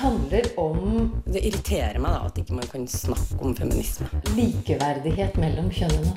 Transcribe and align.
handler 0.00 0.46
om 0.56 1.10
Det 1.24 1.42
irriterer 1.44 1.98
meg 2.00 2.14
da 2.14 2.28
at 2.30 2.38
ikke 2.40 2.56
man 2.56 2.68
kan 2.72 2.86
snakke 2.88 3.40
om 3.44 3.56
feminisme. 3.56 4.08
likeverdighet 4.36 5.36
mellom 5.40 5.68
kjønnene. 5.70 6.14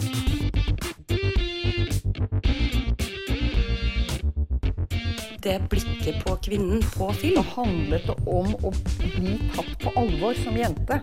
Det 5.43 5.57
blikket 5.69 6.23
på 6.23 6.37
kvinnen 6.45 6.83
på 6.95 7.09
film. 7.19 7.43
handlet 7.55 8.07
det 8.07 8.15
om 8.25 8.53
å 8.63 8.71
bli 9.03 9.35
tatt 9.55 9.73
på 9.83 9.91
alvor 9.99 10.39
som 10.39 10.55
jente. 10.57 11.01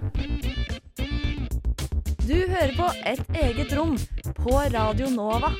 Du 2.24 2.38
hører 2.48 2.72
på 2.76 2.88
Et 3.04 3.36
eget 3.42 3.76
rom 3.76 3.98
på 4.40 4.56
Radio 4.72 5.10
Nova. 5.10 5.52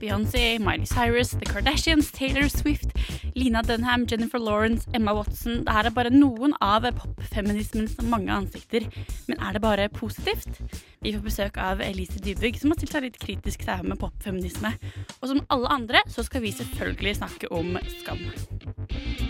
Beyoncé, 0.00 0.58
Miley 0.58 0.86
Cyrus, 0.86 1.30
The 1.30 1.44
Kardashians, 1.44 2.10
Taylor 2.12 2.48
Swift, 2.48 2.97
Lina 3.38 3.62
Dunham, 3.62 4.06
Jennifer 4.10 4.38
Lawrence, 4.38 4.88
Emma 4.94 5.14
Watson. 5.14 5.62
Dette 5.66 5.86
er 5.90 5.94
bare 5.94 6.10
noen 6.10 6.56
av 6.64 6.88
popfeminismens 6.98 7.94
mange 8.02 8.34
ansikter. 8.34 8.88
Men 9.28 9.38
er 9.38 9.54
det 9.54 9.62
bare 9.62 9.88
positivt? 9.94 10.58
Vi 11.04 11.14
får 11.14 11.22
besøk 11.22 11.62
av 11.62 11.82
Elise 11.84 12.18
Dybygg, 12.24 12.58
som 12.58 12.74
har 12.74 12.80
stilt 12.80 12.96
seg 12.96 13.06
litt 13.06 13.22
kritisk 13.22 13.62
til 13.68 13.86
med 13.86 14.00
popfeminisme. 14.02 14.74
Og 15.20 15.30
som 15.30 15.44
alle 15.54 15.70
andre 15.78 16.02
så 16.10 16.26
skal 16.26 16.42
vi 16.42 16.54
selvfølgelig 16.58 17.18
snakke 17.22 17.52
om 17.54 17.78
skam. 18.00 19.27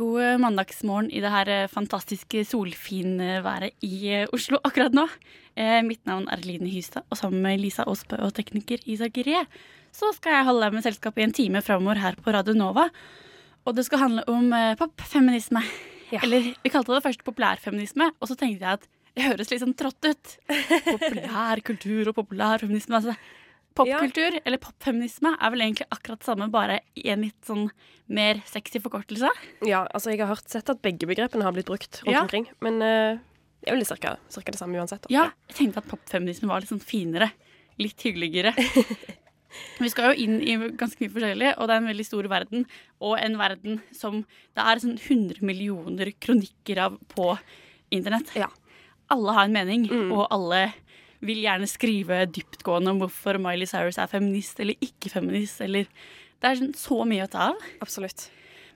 God 0.00 0.40
mandagsmorgen 0.40 1.10
i 1.12 1.20
det 1.20 1.30
her 1.32 1.50
eh, 1.52 1.68
fantastiske 1.68 2.44
solfinværet 2.48 3.84
i 3.84 3.96
eh, 4.14 4.30
Oslo 4.32 4.60
akkurat 4.64 4.94
nå. 4.96 5.04
Eh, 5.60 5.80
mitt 5.84 6.00
navn 6.08 6.28
er 6.32 6.40
Line 6.46 6.70
Hystad, 6.72 7.04
og 7.10 7.20
sammen 7.20 7.42
med 7.44 7.60
Lisa 7.60 7.84
Aasbø 7.84 8.16
og 8.24 8.32
tekniker 8.36 8.80
Isak 8.88 9.20
Ree 9.26 9.42
så 9.92 10.12
skal 10.14 10.38
jeg 10.38 10.46
holde 10.46 10.62
deg 10.62 10.76
med 10.76 10.86
selskap 10.86 11.18
i 11.18 11.24
en 11.26 11.34
time 11.34 11.60
framover 11.66 11.98
her 12.00 12.16
på 12.22 12.32
Radio 12.32 12.54
Nova. 12.54 12.86
Og 13.66 13.74
det 13.76 13.84
skal 13.88 14.04
handle 14.04 14.22
om 14.30 14.52
popfeminisme. 14.78 15.64
Ja. 16.14 16.20
Eller 16.22 16.52
vi 16.62 16.70
kalte 16.70 16.94
det 16.94 17.02
først 17.02 17.24
populærfeminisme, 17.26 18.06
og 18.22 18.30
så 18.30 18.36
tenkte 18.38 18.62
jeg 18.62 18.78
at 18.78 18.86
det 19.18 19.26
høres 19.26 19.50
litt 19.50 19.64
sånn 19.64 19.74
trått 19.74 20.06
ut. 20.06 20.36
Populær 20.94 21.60
kultur 21.66 22.12
og 22.12 22.16
populærfeminisme. 22.20 23.00
Altså, 23.00 23.16
popkultur, 23.74 24.40
eller 24.44 24.58
popfeminisme, 24.58 25.32
er 25.40 25.50
vel 25.54 25.60
egentlig 25.60 25.86
akkurat 25.94 26.22
samme, 26.26 26.50
bare 26.50 26.80
i 26.96 27.08
en 27.12 27.22
litt 27.22 27.38
sånn 27.46 27.68
mer 28.08 28.40
sexy 28.46 28.80
forkortelse. 28.82 29.28
Ja, 29.66 29.84
altså 29.94 30.10
jeg 30.10 30.20
har 30.20 30.32
hørt 30.34 30.48
sett 30.50 30.68
at 30.72 30.82
begge 30.82 31.06
begrepene 31.06 31.42
har 31.46 31.52
blitt 31.52 31.66
brukt 31.70 32.02
rundt 32.02 32.12
Ja. 32.14 32.22
omkring. 32.22 32.48
Men 32.60 32.80
uh, 32.82 33.18
det 33.62 33.68
er 33.70 33.74
jo 33.76 33.78
litt 33.78 33.88
cirka, 33.92 34.16
cirka 34.28 34.52
det 34.52 34.58
samme 34.58 34.76
uansett. 34.80 35.02
da. 35.02 35.08
Ja, 35.14 35.30
jeg 35.48 35.56
tenkte 35.56 35.78
at 35.84 35.88
popfeminisme 35.88 36.48
var 36.48 36.60
litt 36.60 36.70
sånn 36.72 36.82
finere. 36.82 37.30
Litt 37.78 38.00
hyggeligere. 38.02 38.52
Vi 39.80 39.88
skal 39.90 40.12
jo 40.12 40.22
inn 40.24 40.36
i 40.46 40.54
ganske 40.78 41.00
mye 41.02 41.10
forskjellig, 41.10 41.54
og 41.58 41.66
det 41.66 41.74
er 41.74 41.80
en 41.82 41.88
veldig 41.90 42.04
stor 42.06 42.26
verden. 42.30 42.66
Og 43.02 43.16
en 43.18 43.34
verden 43.40 43.80
som 43.96 44.20
det 44.54 44.62
er 44.62 44.78
sånn 44.82 44.98
100 45.00 45.40
millioner 45.42 46.12
kronikker 46.22 46.78
av 46.84 46.98
på 47.10 47.32
internett. 47.90 48.30
Ja. 48.38 48.46
Alle 49.10 49.32
har 49.34 49.48
en 49.48 49.52
mening, 49.56 49.88
Mm. 49.90 50.12
og 50.14 50.28
alle 50.30 50.72
vil 51.22 51.42
gjerne 51.44 51.68
skrive 51.68 52.22
dyptgående 52.32 52.90
om 52.94 53.00
hvorfor 53.02 53.38
Miley 53.42 53.66
Cyrus 53.68 53.98
er 54.00 54.06
feminist 54.10 54.60
eller 54.60 54.74
ikke 54.80 55.10
feminist. 55.12 55.60
Eller 55.60 55.84
Det 56.40 56.48
er 56.48 56.54
sånn 56.62 56.74
så 56.74 57.02
mye 57.04 57.26
å 57.26 57.30
ta 57.30 57.50
av. 57.50 57.56
Absolutt. 57.84 58.30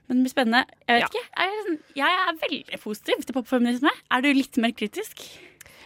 Men 0.07 0.19
det 0.19 0.27
blir 0.27 0.33
spennende. 0.35 0.65
Jeg 0.87 1.01
vet 1.01 1.01
Ja. 1.01 1.07
ikke, 1.07 1.25
jeg, 1.37 1.49
er 1.49 1.63
sånn- 1.65 1.95
jeg 1.95 2.19
er 2.21 2.39
veldig 2.47 2.79
positiv 2.83 3.25
til 3.25 3.33
popfeminisme. 3.33 3.89
Er 4.11 4.21
du 4.21 4.33
litt 4.33 4.57
mer 4.57 4.71
kritisk? 4.71 5.23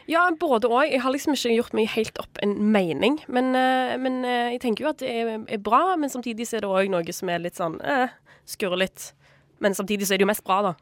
Ja, 0.09 0.29
både 0.31 0.65
og. 0.65 0.89
Jeg 0.89 0.99
har 1.01 1.11
liksom 1.13 1.33
ikke 1.37 1.55
gjort 1.55 1.73
meg 1.73 1.87
helt 1.89 2.17
opp 2.19 2.37
en 2.43 2.57
mening. 2.73 3.19
Men, 3.29 3.55
eh, 3.55 3.95
men 3.97 4.25
eh, 4.25 4.49
jeg 4.57 4.61
tenker 4.61 4.81
jo 4.83 4.89
at 4.89 4.97
det 4.97 5.09
er, 5.09 5.45
er 5.47 5.57
bra, 5.57 5.95
men 5.95 6.09
samtidig 6.09 6.47
så 6.49 6.57
er 6.57 6.61
det 6.61 6.69
òg 6.69 6.89
noe 6.89 7.13
som 7.13 7.29
er 7.29 7.39
litt 7.39 7.55
sånn 7.55 7.79
eh, 7.85 8.09
Skurrer 8.45 8.77
litt. 8.79 9.13
Men 9.61 9.73
samtidig 9.73 10.01
så 10.07 10.13
er 10.15 10.17
det 10.17 10.25
jo 10.25 10.31
mest 10.33 10.43
bra, 10.43 10.61
da. 10.63 10.73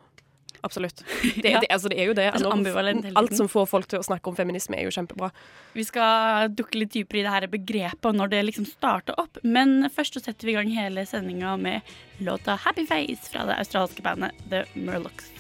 Absolutt. 0.64 1.04
Det, 1.44 1.50
Ja. 1.52 1.60
det, 1.60 1.68
altså, 1.70 1.90
det 1.90 2.00
er 2.00 2.06
jo 2.06 2.14
det. 2.14 2.32
Det 2.34 2.42
så 2.42 2.46
Når- 2.48 2.54
ambivalent 2.58 3.04
hele 3.06 3.18
Alt 3.18 3.36
som 3.38 3.48
får 3.48 3.68
folk 3.68 3.88
til 3.88 4.00
å 4.00 4.04
snakke 4.04 4.28
om 4.28 4.36
feminisme, 4.36 4.76
er 4.78 4.84
jo 4.84 4.90
kjempebra. 4.92 5.32
Vi 5.74 5.84
skal 5.84 6.50
dukke 6.50 6.76
litt 6.80 6.92
dypere 6.94 7.20
i 7.20 7.24
det 7.24 7.32
her 7.36 7.48
begrepet 7.48 8.06
og 8.06 8.16
når 8.16 8.30
det 8.30 8.46
liksom 8.46 8.66
starter 8.66 9.14
opp. 9.18 9.38
Men 9.44 9.90
først 9.90 10.14
så 10.18 10.24
setter 10.24 10.46
vi 10.48 10.52
i 10.52 10.56
gang 10.56 10.70
hele 10.70 11.06
sendinga 11.06 11.58
med 11.60 11.82
låta 12.22 12.58
'Happy 12.58 12.86
Face' 12.88 13.30
fra 13.32 13.46
det 13.46 13.58
australske 13.60 14.02
bandet 14.02 14.32
The 14.50 14.66
Murlocs. 14.76 15.32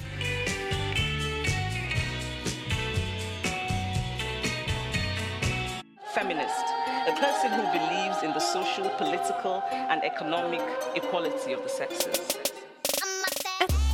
feminist, 6.14 6.66
a 7.08 7.14
person 7.20 7.52
who 7.52 7.64
believes 7.72 8.24
in 8.24 8.32
the 8.32 8.40
social, 8.40 8.90
political, 8.98 9.62
and 9.72 10.04
economic 10.04 10.62
equality 10.96 11.54
of 11.54 11.62
the 11.64 11.70
sexes. 11.70 12.47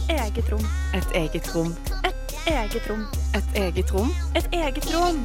Eget 0.09 0.49
rom. 0.51 0.63
Et 0.97 1.11
eget 1.15 1.47
rom. 1.55 1.69
Eget 2.47 2.89
rom. 2.89 3.03
Et 3.37 3.55
eget 3.55 3.91
rom. 3.93 4.09
Et 4.35 4.47
eget 4.53 4.87
rom. 4.91 5.19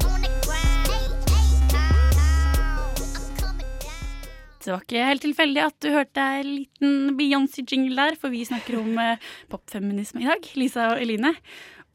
Det 4.59 4.71
var 4.73 4.83
ikke 4.85 5.05
helt 5.07 5.23
tilfeldig 5.25 5.63
at 5.65 5.77
du 5.83 5.89
hørte 5.91 6.27
en 6.39 6.47
liten 6.47 7.17
Beyoncé-jingle 7.17 7.95
der, 7.97 8.15
for 8.21 8.31
vi 8.31 8.45
snakker 8.45 8.79
om 8.79 8.97
eh, 9.01 9.17
popfeminisme 9.49 10.23
i 10.23 10.29
dag, 10.29 10.49
Lisa 10.55 10.91
og 10.93 11.01
Eline. 11.01 11.33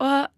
Og 0.03 0.28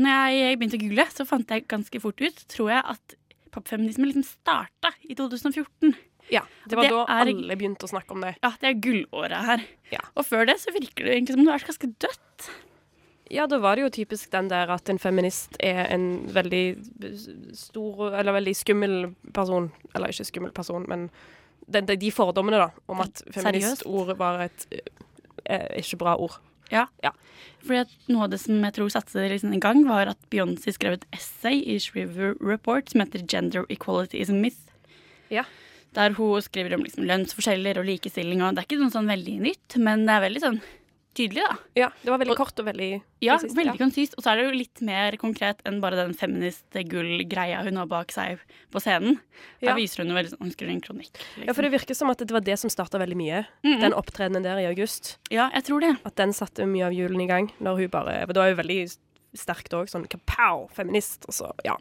når 0.00 0.34
jeg 0.34 0.58
begynte 0.58 0.80
å 0.80 0.84
google, 0.84 1.08
så 1.14 1.28
fant 1.28 1.50
jeg 1.52 1.68
ganske 1.70 2.00
fort 2.02 2.20
ut, 2.20 2.44
tror 2.50 2.72
jeg, 2.74 2.84
at 2.96 3.16
popfeminisme 3.54 4.08
liksom 4.08 4.26
starta 4.26 4.92
i 5.08 5.16
2014. 5.16 5.94
Ja, 6.30 6.42
Det 6.68 6.76
var 6.76 6.82
Det 6.86 6.90
da 6.90 7.02
er- 7.04 7.26
alle 7.26 7.56
begynte 7.56 7.86
å 7.86 7.90
snakke 7.90 8.10
om 8.14 8.20
det. 8.20 8.36
Ja, 8.42 8.50
det 8.60 8.68
er 8.70 8.80
gullåret 8.80 9.44
her. 9.46 9.64
Ja. 9.90 10.00
Og 10.16 10.24
før 10.24 10.46
det 10.46 10.58
så 10.60 10.72
virker 10.72 11.04
det 11.04 11.14
egentlig 11.16 11.34
som 11.36 11.44
det 11.44 11.54
vært 11.54 11.66
ganske 11.66 11.94
dødt. 11.98 12.50
Ja, 13.30 13.46
da 13.46 13.58
var 13.58 13.76
det 13.76 13.82
jo 13.84 14.04
typisk 14.04 14.30
den 14.30 14.48
der 14.48 14.70
at 14.70 14.88
en 14.90 14.98
feminist 14.98 15.56
er 15.60 15.86
en 15.90 16.26
veldig 16.28 17.54
stor 17.56 18.14
Eller 18.18 18.32
veldig 18.32 18.54
skummel 18.56 19.14
person. 19.32 19.70
Eller 19.94 20.08
ikke 20.08 20.26
skummel 20.26 20.52
person, 20.52 20.86
men 20.88 21.10
de, 21.70 21.80
de, 21.80 21.96
de 21.96 22.10
fordommene, 22.10 22.58
da, 22.58 22.70
om 22.88 23.00
at 23.00 23.22
feministord 23.30 24.16
var 24.18 24.40
et 24.48 24.66
eh, 25.46 25.78
ikke 25.78 25.98
bra 25.98 26.16
ord. 26.18 26.38
Ja 26.70 26.86
Fordi 27.66 27.80
at 27.82 27.88
Noe 28.08 28.24
av 28.24 28.30
det 28.30 28.38
som 28.40 28.60
jeg 28.62 28.74
tror 28.76 28.90
satte 28.90 29.18
det 29.18 29.30
liksom 29.32 29.54
i 29.54 29.60
gang, 29.62 29.82
var 29.88 30.06
at 30.12 30.18
Beyoncé 30.30 30.72
skrev 30.74 30.92
et 30.98 31.06
essay 31.12 31.60
i 31.66 31.78
Shriver 31.82 32.34
Report 32.40 32.90
som 32.90 33.00
heter 33.02 33.24
'Gender 33.26 33.66
Equality 33.68 34.20
is 34.20 34.30
a 34.30 34.32
Myth'. 34.32 34.70
Ja. 35.30 35.44
Der 35.94 36.10
hun 36.14 36.40
skriver 36.42 36.74
om 36.74 36.84
liksom 36.84 37.04
lønnsforskjeller 37.04 37.78
og 37.78 37.84
likestilling. 37.86 38.42
og 38.42 38.54
Det 38.54 38.62
er 38.62 38.68
ikke 38.68 38.80
noe 38.82 38.90
sånn 38.94 39.08
veldig 39.10 39.40
nytt, 39.40 39.76
men 39.78 40.06
det 40.06 40.12
er 40.14 40.28
veldig 40.28 40.40
sånn 40.40 40.60
tydelig. 41.12 41.42
da. 41.42 41.56
Ja, 41.74 41.88
det 42.04 42.10
var 42.10 42.18
veldig 42.18 42.30
Og- 42.30 42.36
kort 42.38 42.58
og 42.60 42.66
veldig 42.66 43.02
Ja, 43.20 43.36
presist, 43.36 43.56
veldig 43.56 43.78
konsist. 43.78 44.14
Og 44.16 44.22
så 44.22 44.30
er 44.30 44.36
det 44.36 44.44
jo 44.46 44.58
litt 44.58 44.80
mer 44.80 45.12
konkret 45.18 45.58
enn 45.66 45.80
bare 45.80 45.96
den 45.96 46.14
feminist-gull-greia 46.14 47.62
hun 47.64 47.76
har 47.76 47.86
bak 47.86 48.12
seg 48.12 48.38
på 48.72 48.80
scenen. 48.80 49.18
Der 49.60 49.70
Ja. 49.70 49.74
viser 49.74 49.98
hun 50.04 50.08
jo 50.08 50.14
veldig 50.14 50.30
sånn, 50.30 50.40
hun 50.42 50.50
skriver 50.50 50.70
en 50.72 50.80
kronikk. 50.80 51.12
Liksom. 51.12 51.46
Ja, 51.46 51.52
for 51.52 51.62
det 51.62 51.72
virker 51.72 51.96
som 51.96 52.10
at 52.10 52.18
det 52.18 52.30
var 52.30 52.40
det 52.40 52.58
som 52.58 52.70
starta 52.70 52.98
veldig 52.98 53.16
mye. 53.16 53.46
Mhm. 53.64 53.80
Den 53.80 53.92
opptredenen 53.92 54.42
der 54.42 54.58
i 54.58 54.66
august. 54.72 55.18
ja, 55.30 55.50
jeg 55.52 55.64
tror 55.64 55.80
det. 55.80 55.98
At 56.04 56.14
den 56.16 56.30
satte 56.32 56.64
mye 56.66 56.86
av 56.86 56.92
hjulene 56.92 57.24
i 57.24 57.26
gang. 57.26 57.52
Når 57.60 57.76
hun 57.78 57.88
bare 57.88 58.26
For 58.26 58.32
det 58.32 58.36
var 58.36 58.50
jo 58.54 58.56
veldig 58.62 58.98
sterkt 59.36 59.70
òg. 59.70 59.88
Sånn 59.90 60.08
kapow, 60.08 60.70
feminist. 60.72 61.24
Og 61.28 61.34
så, 61.34 61.52
ja. 61.64 61.76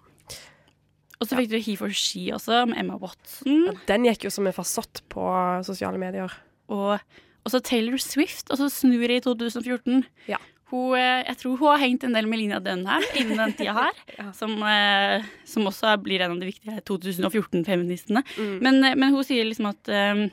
Og 1.19 1.28
så 1.28 1.35
fikk 1.35 1.50
du 1.52 1.57
He 1.59 1.75
for 1.75 1.91
She 1.91 2.30
også, 2.31 2.66
med 2.69 2.80
Emma 2.80 2.96
Watson. 3.00 3.66
ja. 3.68 3.74
Den 3.90 4.06
gikk 4.07 4.24
jo 4.28 4.31
som 4.31 4.47
en 4.47 4.56
fasott 4.56 5.01
på 5.12 5.25
sosiale 5.68 6.00
medier. 6.00 6.31
Og 6.71 7.00
og 7.45 7.54
så 7.54 7.62
Taylor 7.63 7.98
Swift, 8.01 8.50
og 8.51 8.60
så 8.60 8.69
snur 8.69 9.07
det 9.07 9.21
i 9.21 9.25
2014. 9.25 10.04
Ja. 10.30 10.38
Hun, 10.69 10.94
eh, 11.00 11.25
jeg 11.25 11.38
tror 11.39 11.56
hun 11.57 11.71
har 11.71 11.81
hengt 11.81 12.04
en 12.06 12.13
del 12.13 12.27
med 12.30 12.38
Lina 12.44 12.60
her, 12.62 13.06
innen 13.18 13.39
den 13.39 13.56
tida 13.57 13.74
her. 13.74 13.95
Ja. 14.19 14.31
som, 14.38 14.51
eh, 14.62 15.24
som 15.45 15.66
også 15.66 15.95
blir 16.04 16.21
en 16.21 16.36
av 16.36 16.39
de 16.39 16.51
viktige 16.51 16.81
2014-feministene. 16.86 18.22
Mm. 18.38 18.60
Men, 18.62 18.83
eh, 18.83 18.95
men 18.95 19.15
hun 19.15 19.25
sier 19.25 19.48
liksom 19.48 19.72
at 19.72 19.89
um, 19.89 20.27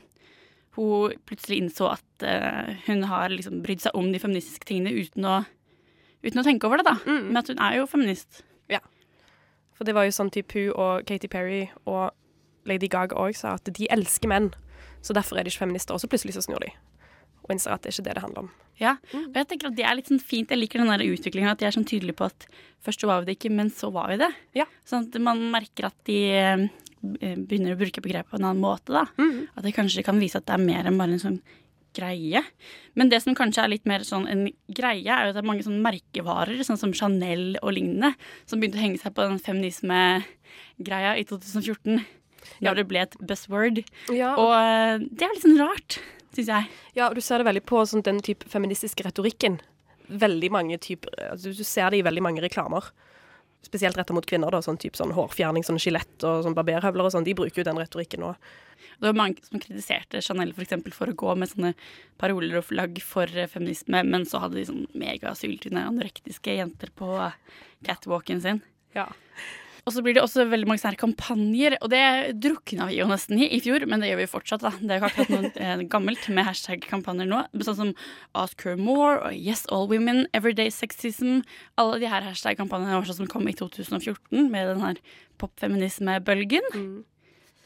hun 0.77 1.15
plutselig 1.25 1.57
innså 1.63 1.89
at 1.95 2.27
uh, 2.27 2.69
hun 2.85 3.01
har 3.09 3.33
liksom 3.33 3.63
brydd 3.63 3.81
seg 3.81 3.95
om 3.97 4.11
de 4.13 4.21
feministiske 4.21 4.67
tingene 4.67 4.93
uten 4.93 5.25
å, 5.25 5.39
uten 6.21 6.43
å 6.43 6.45
tenke 6.45 6.69
over 6.69 6.83
det. 6.83 6.91
da. 6.91 6.99
Mm. 7.07 7.31
Men 7.31 7.41
at 7.41 7.49
hun 7.49 7.63
er 7.63 7.79
jo 7.79 7.89
feminist. 7.89 8.43
For 9.77 9.85
det 9.85 9.93
var 9.95 10.07
jo 10.07 10.11
sånn 10.15 10.31
type 10.33 10.53
hun 10.57 10.71
og 10.75 11.05
Katy 11.05 11.27
Perry 11.29 11.69
og 11.85 12.11
Lady 12.65 12.87
Gaga 12.91 13.15
òg 13.15 13.35
sa 13.37 13.53
at 13.55 13.63
de 13.71 13.87
elsker 13.93 14.27
menn, 14.27 14.51
så 15.01 15.13
derfor 15.15 15.37
er 15.39 15.43
de 15.45 15.51
ikke 15.53 15.63
feminister. 15.65 15.93
Og 15.93 16.01
så 16.01 16.09
plutselig 16.11 16.33
så 16.35 16.41
snur 16.43 16.59
de 16.65 16.71
og 17.47 17.53
innser 17.53 17.71
at 17.71 17.81
det 17.85 17.93
er 17.93 17.95
ikke 18.01 18.07
det 18.09 18.15
det 18.17 18.23
handler 18.25 18.41
om. 18.43 18.49
Ja, 18.77 18.97
Mm. 19.13 19.27
og 19.29 19.33
jeg 19.39 19.47
tenker 19.47 19.67
at 19.67 19.75
Det 19.75 19.85
er 19.85 19.95
litt 19.95 20.07
sånn 20.09 20.19
fint. 20.21 20.49
Jeg 20.49 20.59
liker 20.59 20.79
den 20.79 20.87
der 20.91 20.99
utviklingen 21.05 21.49
at 21.49 21.57
de 21.59 21.65
er 21.65 21.71
sånn 21.71 21.85
tydelige 21.87 22.17
på 22.17 22.25
at 22.25 22.45
først 22.83 22.99
så 22.99 23.07
var 23.07 23.21
vi 23.21 23.25
det 23.31 23.39
ikke, 23.39 23.51
men 23.55 23.69
så 23.69 23.89
var 23.91 24.09
vi 24.09 24.17
det. 24.17 24.29
Ja. 24.53 24.65
Sånn 24.85 25.07
at 25.07 25.21
man 25.21 25.39
merker 25.51 25.85
at 25.85 25.95
de 26.03 26.17
eh, 26.33 26.67
begynner 27.01 27.73
å 27.73 27.79
bruke 27.79 28.01
begrepet 28.03 28.29
på 28.31 28.35
en 28.37 28.43
annen 28.49 28.59
måte. 28.61 28.91
da. 28.91 29.05
Mm. 29.17 29.47
At 29.55 29.63
det 29.63 29.73
kanskje 29.75 30.03
kan 30.03 30.19
vise 30.19 30.35
at 30.35 30.45
det 30.45 30.53
er 30.59 30.65
mer 30.65 30.83
enn 30.85 30.97
bare 30.97 31.13
en 31.15 31.19
sånn 31.23 31.41
greie. 31.97 32.41
Men 32.97 33.09
det 33.11 33.19
som 33.23 33.35
kanskje 33.37 33.63
er 33.65 33.71
litt 33.73 33.87
mer 33.89 34.05
sånn 34.07 34.27
en 34.29 34.43
greie, 34.69 35.05
er 35.09 35.27
jo 35.27 35.33
at 35.33 35.37
det 35.37 35.41
er 35.43 35.49
mange 35.49 35.65
sånn 35.65 35.81
merkevarer, 35.83 36.61
sånn 36.67 36.79
som 36.79 36.93
Chanel 36.95 37.57
og 37.63 37.73
lignende, 37.75 38.13
som 38.49 38.61
begynte 38.61 38.79
å 38.79 38.83
henge 38.85 39.01
seg 39.01 39.15
på 39.17 39.25
den 39.25 39.41
feminisme-greia 39.43 41.15
i 41.17 41.25
2014. 41.27 42.05
Ja. 42.63 42.73
Det 42.77 42.85
ble 42.87 43.01
et 43.03 43.17
buzzword. 43.19 43.81
Ja, 44.13 44.35
Og 44.39 44.53
eh, 44.55 45.03
det 45.09 45.25
er 45.25 45.33
litt 45.33 45.43
sånn 45.45 45.59
rart, 45.59 45.99
syns 46.35 46.51
jeg. 46.53 46.69
Ja, 46.97 47.09
og 47.09 47.17
du 47.17 47.23
ser 47.25 47.41
det 47.41 47.49
veldig 47.49 47.65
på 47.67 47.83
sånn, 47.89 48.05
den 48.05 48.21
type 48.25 48.47
feministiske 48.51 49.05
retorikken. 49.07 49.59
Veldig 50.07 50.49
mange 50.55 50.77
typer 50.79 51.11
altså, 51.33 51.51
Du 51.51 51.65
ser 51.67 51.91
det 51.91 51.99
i 51.99 52.05
veldig 52.07 52.23
mange 52.23 52.43
reklamer. 52.45 52.85
Spesielt 53.67 53.99
retta 53.99 54.15
mot 54.15 54.25
kvinner. 54.27 54.53
da, 54.53 54.61
sånn 54.63 54.79
type 54.79 54.99
sånn 54.99 55.13
hårfjerning, 55.15 55.65
sånn 55.67 55.81
skjelett 55.81 56.23
og 56.27 56.45
sånn 56.45 56.55
barberhøvler 56.57 57.09
og 57.09 57.13
sånn. 57.13 57.27
De 57.27 57.35
bruker 57.37 57.61
jo 57.61 57.67
den 57.67 57.81
retorikken 57.81 58.23
nå. 58.23 58.33
Det 58.97 59.05
var 59.05 59.17
mange 59.17 59.43
som 59.45 59.61
kritiserte 59.61 60.23
Chanel 60.25 60.55
for, 60.55 60.65
eksempel, 60.65 60.93
for 60.95 61.11
å 61.11 61.17
gå 61.17 61.35
med 61.37 61.51
sånne 61.51 61.73
paroler 62.21 62.57
og 62.61 62.65
flagg 62.69 62.97
for 63.05 63.29
eh, 63.29 63.49
feminisme, 63.51 64.01
men 64.07 64.25
så 64.29 64.41
hadde 64.41 64.57
de 64.57 64.65
sånn 64.69 64.87
megasyltynne 64.97 65.85
anorektiske 65.91 66.57
jenter 66.57 66.93
på 66.97 67.11
catwalken 67.85 68.41
sin. 68.41 68.63
Ja. 68.97 69.05
Og 69.87 69.93
så 69.95 70.01
blir 70.03 70.17
det 70.17 70.19
også 70.19 70.43
veldig 70.51 70.67
mange 70.67 70.81
sånne 70.81 70.99
kampanjer, 70.99 71.77
og 71.79 71.91
det 71.93 72.01
drukna 72.43 72.89
vi 72.89 72.97
jo 72.97 73.07
nesten 73.07 73.39
i 73.39 73.47
i 73.55 73.61
fjor, 73.63 73.85
men 73.87 74.01
det 74.03 74.09
gjør 74.09 74.19
vi 74.19 74.29
fortsatt, 74.33 74.65
da. 74.65 74.73
Det 74.81 74.91
er 74.91 74.99
jo 74.99 75.07
akkurat 75.07 75.31
noe 75.31 75.51
eh, 75.63 75.83
gammelt 75.87 76.25
med 76.35 76.43
hashtag-kampanjer 76.43 77.29
nå. 77.29 77.39
Sånn 77.63 77.77
som 77.77 77.93
Ask 78.35 78.65
her 78.67 78.75
more 78.75 79.21
og 79.29 79.37
Yes 79.37 79.63
all 79.71 79.87
women, 79.87 80.25
Everyday 80.35 80.73
sexism. 80.75 81.39
Alle 81.79 82.01
de 82.03 82.11
her 82.11 82.25
hashtag-kampanjene 82.27 82.99
var 82.99 83.07
sånn 83.07 83.21
som 83.21 83.31
kom 83.31 83.47
i 83.47 83.55
2014 83.55 84.51
med 84.51 84.73
den 84.73 84.83
her 84.83 84.99
popfeminismebølgen. 85.39 86.67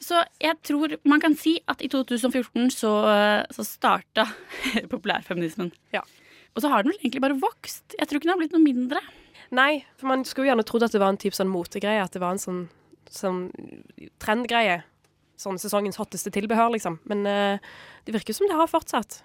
Så 0.01 0.21
jeg 0.41 0.57
tror 0.65 0.93
man 1.09 1.21
kan 1.25 1.33
si 1.37 1.57
at 1.69 1.81
i 1.81 1.89
2014 1.89 2.69
så, 2.73 2.93
så 3.53 3.65
starta 3.65 4.27
populærfeminismen. 4.93 5.73
Ja. 5.97 6.05
Og 6.53 6.61
så 6.63 6.69
har 6.69 6.83
den 6.83 6.93
vel 6.93 7.01
egentlig 7.01 7.23
bare 7.23 7.41
vokst. 7.41 7.95
Jeg 7.97 8.05
tror 8.05 8.19
ikke 8.19 8.29
den 8.29 8.35
har 8.35 8.41
blitt 8.41 8.55
noe 8.55 8.65
mindre. 8.65 9.01
Nei, 9.55 9.83
for 9.99 10.11
man 10.11 10.23
skulle 10.27 10.47
gjerne 10.47 10.65
trodd 10.67 10.85
at 10.87 10.93
det 10.95 11.01
var 11.01 11.11
en 11.11 11.19
type 11.19 11.35
sånn 11.35 11.51
motegreie. 11.51 12.03
At 12.03 12.15
det 12.15 12.21
var 12.23 12.35
en 12.35 12.41
sånn, 12.41 12.61
sånn 13.11 13.43
trendgreie. 14.23 14.81
Sånn 15.41 15.59
sesongens 15.59 15.99
hotteste 15.99 16.31
tilbehør, 16.33 16.71
liksom. 16.75 16.99
Men 17.09 17.25
uh, 17.27 17.75
det 18.07 18.15
virker 18.15 18.37
som 18.37 18.47
det 18.47 18.57
har 18.57 18.71
fortsatt. 18.71 19.19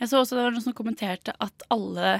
Jeg 0.00 0.10
så 0.10 0.22
også 0.22 0.38
det 0.38 0.46
var 0.46 0.54
noen 0.54 0.64
som 0.64 0.76
kommenterte 0.76 1.34
at 1.42 1.64
alle, 1.72 2.18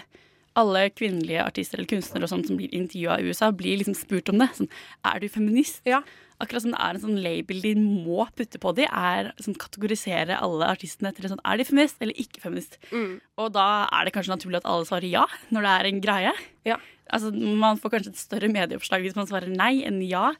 alle 0.58 0.86
kvinnelige 0.92 1.44
artister 1.44 1.80
eller 1.80 1.90
kunstnere 1.90 2.26
og 2.26 2.32
sånt 2.32 2.50
som 2.50 2.58
blir 2.58 2.72
intervjua 2.74 3.18
i 3.20 3.30
USA, 3.30 3.50
blir 3.54 3.80
liksom 3.80 3.96
spurt 3.96 4.30
om 4.32 4.40
det. 4.42 4.50
Sånn, 4.58 4.70
er 5.08 5.22
du 5.22 5.28
feminist? 5.32 5.80
Ja. 5.88 6.02
Akkurat 6.42 6.66
som 6.66 6.74
det 6.74 6.80
er 6.84 6.98
en 6.98 7.04
sånn 7.06 7.20
label 7.24 7.62
de 7.64 7.72
må 7.80 8.26
putte 8.36 8.60
på 8.60 8.74
de, 8.76 8.84
er 8.84 9.30
sånn 9.40 9.56
kategorisere 9.56 10.36
alle 10.36 10.68
artistene 10.68 11.08
etter 11.12 11.30
sånn, 11.32 11.40
er 11.48 11.56
de 11.56 11.68
feminist 11.68 12.02
eller 12.04 12.20
ikke 12.20 12.42
feminist. 12.44 12.76
Mm. 12.90 13.14
Og 13.40 13.54
da 13.56 13.86
er 13.88 14.04
det 14.04 14.12
kanskje 14.16 14.34
naturlig 14.34 14.60
at 14.60 14.68
alle 14.68 14.88
svarer 14.88 15.08
ja, 15.08 15.24
når 15.54 15.64
det 15.64 15.72
er 15.72 15.90
en 15.90 16.04
greie. 16.04 16.34
Ja. 16.68 16.76
Altså, 17.12 17.30
man 17.32 17.78
får 17.78 17.90
kanskje 17.96 18.10
et 18.14 18.18
større 18.18 18.48
medieoppslag 18.50 19.04
hvis 19.04 19.16
man 19.18 19.28
svarer 19.30 19.52
nei 19.52 19.84
enn 19.86 20.00
ja. 20.02 20.32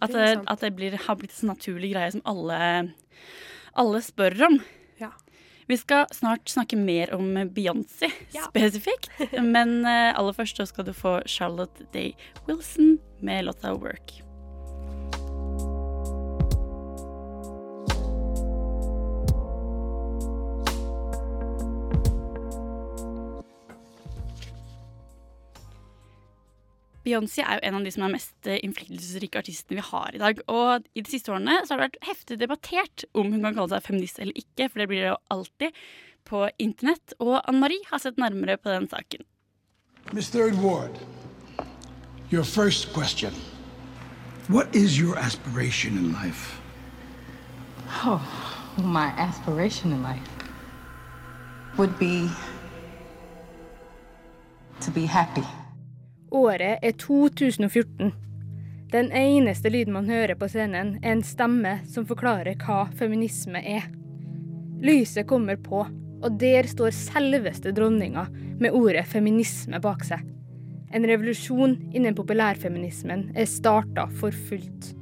At 0.00 0.12
Det 0.14 0.44
at 0.48 0.60
det 0.62 0.70
blir, 0.76 0.94
har 0.96 1.16
blitt 1.18 1.32
en 1.34 1.40
sånn 1.40 1.52
naturlig 1.52 1.92
greie 1.92 2.12
som 2.14 2.22
alle, 2.24 2.92
alle 3.74 4.00
spør 4.04 4.38
om. 4.48 4.60
Ja. 5.00 5.10
Vi 5.68 5.76
skal 5.76 6.06
snart 6.14 6.48
snakke 6.48 6.76
mer 6.78 7.12
om 7.14 7.34
Beyoncé 7.54 8.10
Ja. 8.34 8.46
spesifikt. 8.48 9.10
Men 9.54 9.84
eh, 9.84 10.12
aller 10.16 10.32
først 10.32 10.56
så 10.62 10.66
skal 10.66 10.84
du 10.88 10.92
få 10.96 11.20
Charlotte 11.26 11.86
Day 11.92 12.14
Wilson 12.46 12.98
med 13.20 13.44
låta 13.46 13.74
'Work'. 13.74 14.22
Beyoncé 27.02 27.42
er 27.42 27.58
jo 27.58 27.66
en 27.66 27.78
av 27.80 27.86
de 27.86 27.92
som 27.94 28.04
er 28.06 28.12
mest 28.14 28.46
eh, 28.46 28.60
innflytelsesrike 28.62 29.40
artistene 29.40 29.80
vi 29.80 29.86
har 29.88 30.14
i 30.14 30.20
dag. 30.22 30.42
Og 30.52 30.86
i 30.94 31.02
de 31.02 31.10
siste 31.10 31.32
årene 31.34 31.58
så 31.64 31.74
har 31.74 31.80
det 31.80 31.88
vært 31.88 32.08
heftig 32.10 32.38
debattert 32.38 33.06
om 33.18 33.32
hun 33.32 33.42
kan 33.42 33.56
kalle 33.56 33.72
seg 33.74 33.86
feminist 33.88 34.20
eller 34.22 34.38
ikke, 34.38 34.68
for 34.68 34.82
det 34.82 34.88
blir 34.90 35.02
det 35.02 35.10
jo 35.10 35.20
alltid 35.34 35.82
på 36.30 36.44
internett. 36.62 37.16
Og 37.18 37.40
Anne 37.40 37.62
Marie 37.64 37.90
har 37.90 38.02
sett 38.02 38.20
nærmere 38.22 38.58
på 38.60 38.70
den 38.70 38.86
saken. 38.90 39.26
Miss 40.12 40.30
Third 40.30 40.54
Ward, 40.62 40.98
your 42.30 42.44
first 42.44 42.92
question. 42.92 43.34
What 44.48 44.74
is 44.74 44.98
your 44.98 45.16
aspiration 45.18 45.96
in 45.96 46.12
life? 46.12 46.60
Oh, 48.04 48.22
my 48.78 49.06
aspiration 49.16 49.92
in 49.92 50.02
life 50.02 50.28
would 51.76 51.98
be 51.98 52.28
to 54.80 54.90
be 54.90 55.06
happy. 55.06 55.44
Året 56.32 56.78
er 56.80 56.92
2014. 56.96 58.12
Den 58.92 59.10
eneste 59.12 59.68
lyden 59.68 59.92
man 59.92 60.08
hører 60.08 60.32
på 60.40 60.46
scenen, 60.48 60.94
er 61.04 61.12
en 61.12 61.24
stemme 61.24 61.74
som 61.92 62.06
forklarer 62.08 62.56
hva 62.64 62.86
feminisme 62.96 63.60
er. 63.60 63.84
Lyset 64.80 65.28
kommer 65.28 65.60
på, 65.60 65.82
og 65.84 66.40
der 66.40 66.64
står 66.70 66.96
selveste 66.96 67.74
dronninga 67.76 68.24
med 68.32 68.72
ordet 68.72 69.04
feminisme 69.12 69.76
bak 69.84 70.06
seg. 70.08 70.24
En 70.88 71.04
revolusjon 71.04 71.76
innen 71.92 72.16
populærfeminismen 72.16 73.28
er 73.36 73.52
starta 73.52 74.08
for 74.16 74.32
fullt. 74.48 74.94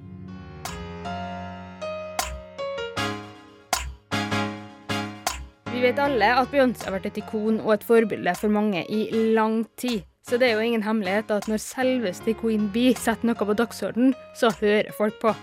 Vi 5.71 5.87
vet 5.87 6.03
alle 6.03 6.35
at 6.43 6.51
Beyoncé 6.51 6.91
har 6.91 6.99
vært 6.99 7.13
et 7.15 7.23
ikon 7.23 7.63
og 7.63 7.77
et 7.79 7.87
forbilde 7.87 8.35
for 8.43 8.51
mange 8.51 8.83
i 8.91 9.07
lang 9.39 9.63
tid. 9.79 10.10
Så 10.27 10.39
det 10.39 10.51
er 10.51 10.59
jo 10.59 10.67
ingen 10.67 10.83
hemmelighet 10.85 11.31
at 11.31 11.49
når 11.49 11.63
selveste 11.65 12.35
Queen 12.41 12.69
Bee 12.73 12.95
setter 12.95 13.31
noe 13.31 13.39
på 13.39 13.57
dagsordenen, 13.57 14.15
så 14.37 14.53
hører 14.61 14.93
folk 14.97 15.17
på. 15.23 15.35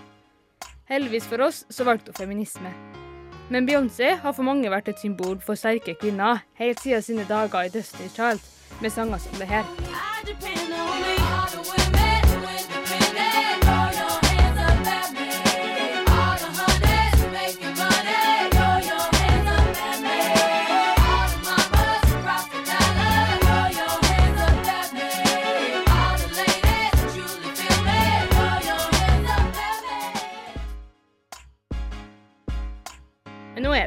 Heldigvis 0.88 1.26
for 1.28 1.44
oss 1.44 1.64
så 1.70 1.84
valgte 1.84 2.14
hun 2.14 2.20
feminisme. 2.22 2.72
Men 3.50 3.68
Beyoncé 3.68 4.14
har 4.22 4.36
for 4.36 4.44
mange 4.44 4.70
vært 4.70 4.88
et 4.92 5.00
symbol 5.00 5.40
for 5.44 5.56
sterke 5.56 5.96
kvinner, 6.00 6.44
helt 6.60 6.80
siden 6.84 7.04
sine 7.04 7.28
dager 7.28 7.68
i 7.68 7.72
Destiny's 7.72 8.16
Child, 8.16 8.40
med 8.80 8.92
sanger 8.92 9.18
som 9.24 9.40
det 9.40 9.48
her. 9.48 10.57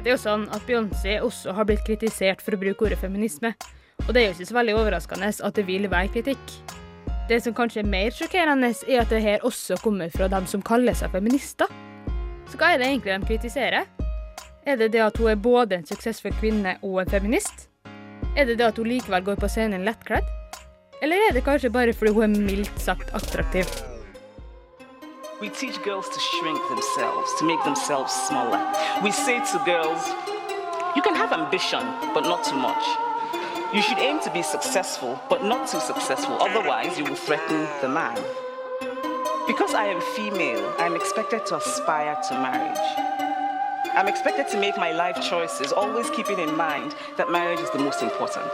Er 0.01 0.07
det 0.07 0.15
jo 0.15 0.17
sånn 0.17 0.47
at 0.49 0.63
Beyoncé 0.65 1.19
også 1.21 1.53
har 1.53 1.67
blitt 1.69 1.83
kritisert 1.85 2.39
for 2.41 2.55
å 2.55 2.57
bruke 2.57 2.87
ordet 2.87 2.97
feminisme. 2.97 3.51
Og 4.07 4.15
det 4.15 4.23
er 4.23 4.23
jo 4.25 4.33
ikke 4.33 4.47
så 4.49 4.55
veldig 4.57 4.73
overraskende 4.79 5.29
at 5.29 5.59
det 5.59 5.65
vil 5.67 5.85
være 5.91 6.09
kritikk. 6.15 6.55
Det 7.29 7.37
som 7.45 7.53
kanskje 7.53 7.83
er 7.83 7.91
mer 7.91 8.09
sjokkerende, 8.09 8.71
er 8.89 9.03
at 9.03 9.13
det 9.13 9.21
her 9.21 9.45
også 9.45 9.77
kommer 9.83 10.09
fra 10.09 10.25
dem 10.31 10.47
som 10.49 10.65
kaller 10.65 10.97
seg 10.97 11.13
feminister. 11.13 11.69
Så 12.49 12.57
hva 12.57 12.71
er 12.73 12.81
det 12.81 12.89
egentlig 12.89 13.13
de 13.13 13.29
kritiserer? 13.29 13.85
Er 14.65 14.81
det 14.81 14.89
det 14.97 15.05
at 15.05 15.21
hun 15.21 15.29
er 15.35 15.37
både 15.37 15.77
en 15.77 15.85
suksessfull 15.85 16.33
kvinne 16.41 16.79
og 16.81 17.03
en 17.03 17.13
feminist? 17.13 17.69
Er 18.33 18.49
det 18.49 18.57
det 18.57 18.71
at 18.71 18.81
hun 18.81 18.89
likevel 18.89 19.29
går 19.29 19.37
på 19.37 19.53
scenen 19.53 19.85
lettkledd? 19.85 20.25
Eller 21.05 21.29
er 21.29 21.37
det 21.37 21.45
kanskje 21.45 21.69
bare 21.69 21.93
fordi 21.93 22.17
hun 22.17 22.25
er 22.25 22.49
mildt 22.49 22.81
sagt 22.81 23.13
attraktiv? 23.13 23.69
We 25.41 25.49
teach 25.49 25.81
girls 25.81 26.07
to 26.07 26.19
shrink 26.19 26.69
themselves, 26.69 27.33
to 27.39 27.45
make 27.45 27.63
themselves 27.63 28.13
smaller. 28.13 28.63
We 29.01 29.09
say 29.09 29.39
to 29.39 29.61
girls, 29.65 30.07
you 30.95 31.01
can 31.01 31.15
have 31.15 31.33
ambition, 31.33 31.81
but 32.13 32.25
not 32.25 32.43
too 32.43 32.57
much. 32.57 32.83
You 33.73 33.81
should 33.81 33.97
aim 33.97 34.19
to 34.21 34.31
be 34.31 34.43
successful, 34.43 35.19
but 35.29 35.43
not 35.43 35.67
too 35.67 35.79
successful, 35.79 36.37
otherwise, 36.39 36.95
you 36.95 37.05
will 37.05 37.15
threaten 37.15 37.67
the 37.81 37.89
man. 37.89 38.17
Because 39.47 39.73
I 39.73 39.85
am 39.87 39.99
female, 40.15 40.75
I'm 40.77 40.95
expected 40.95 41.47
to 41.47 41.55
aspire 41.55 42.21
to 42.29 42.33
marriage. 42.35 42.77
I'm 43.95 44.07
expected 44.07 44.47
to 44.49 44.59
make 44.59 44.77
my 44.77 44.91
life 44.91 45.19
choices, 45.27 45.71
always 45.71 46.11
keeping 46.11 46.37
in 46.37 46.55
mind 46.55 46.93
that 47.17 47.31
marriage 47.31 47.61
is 47.61 47.71
the 47.71 47.79
most 47.79 48.03
important. 48.03 48.53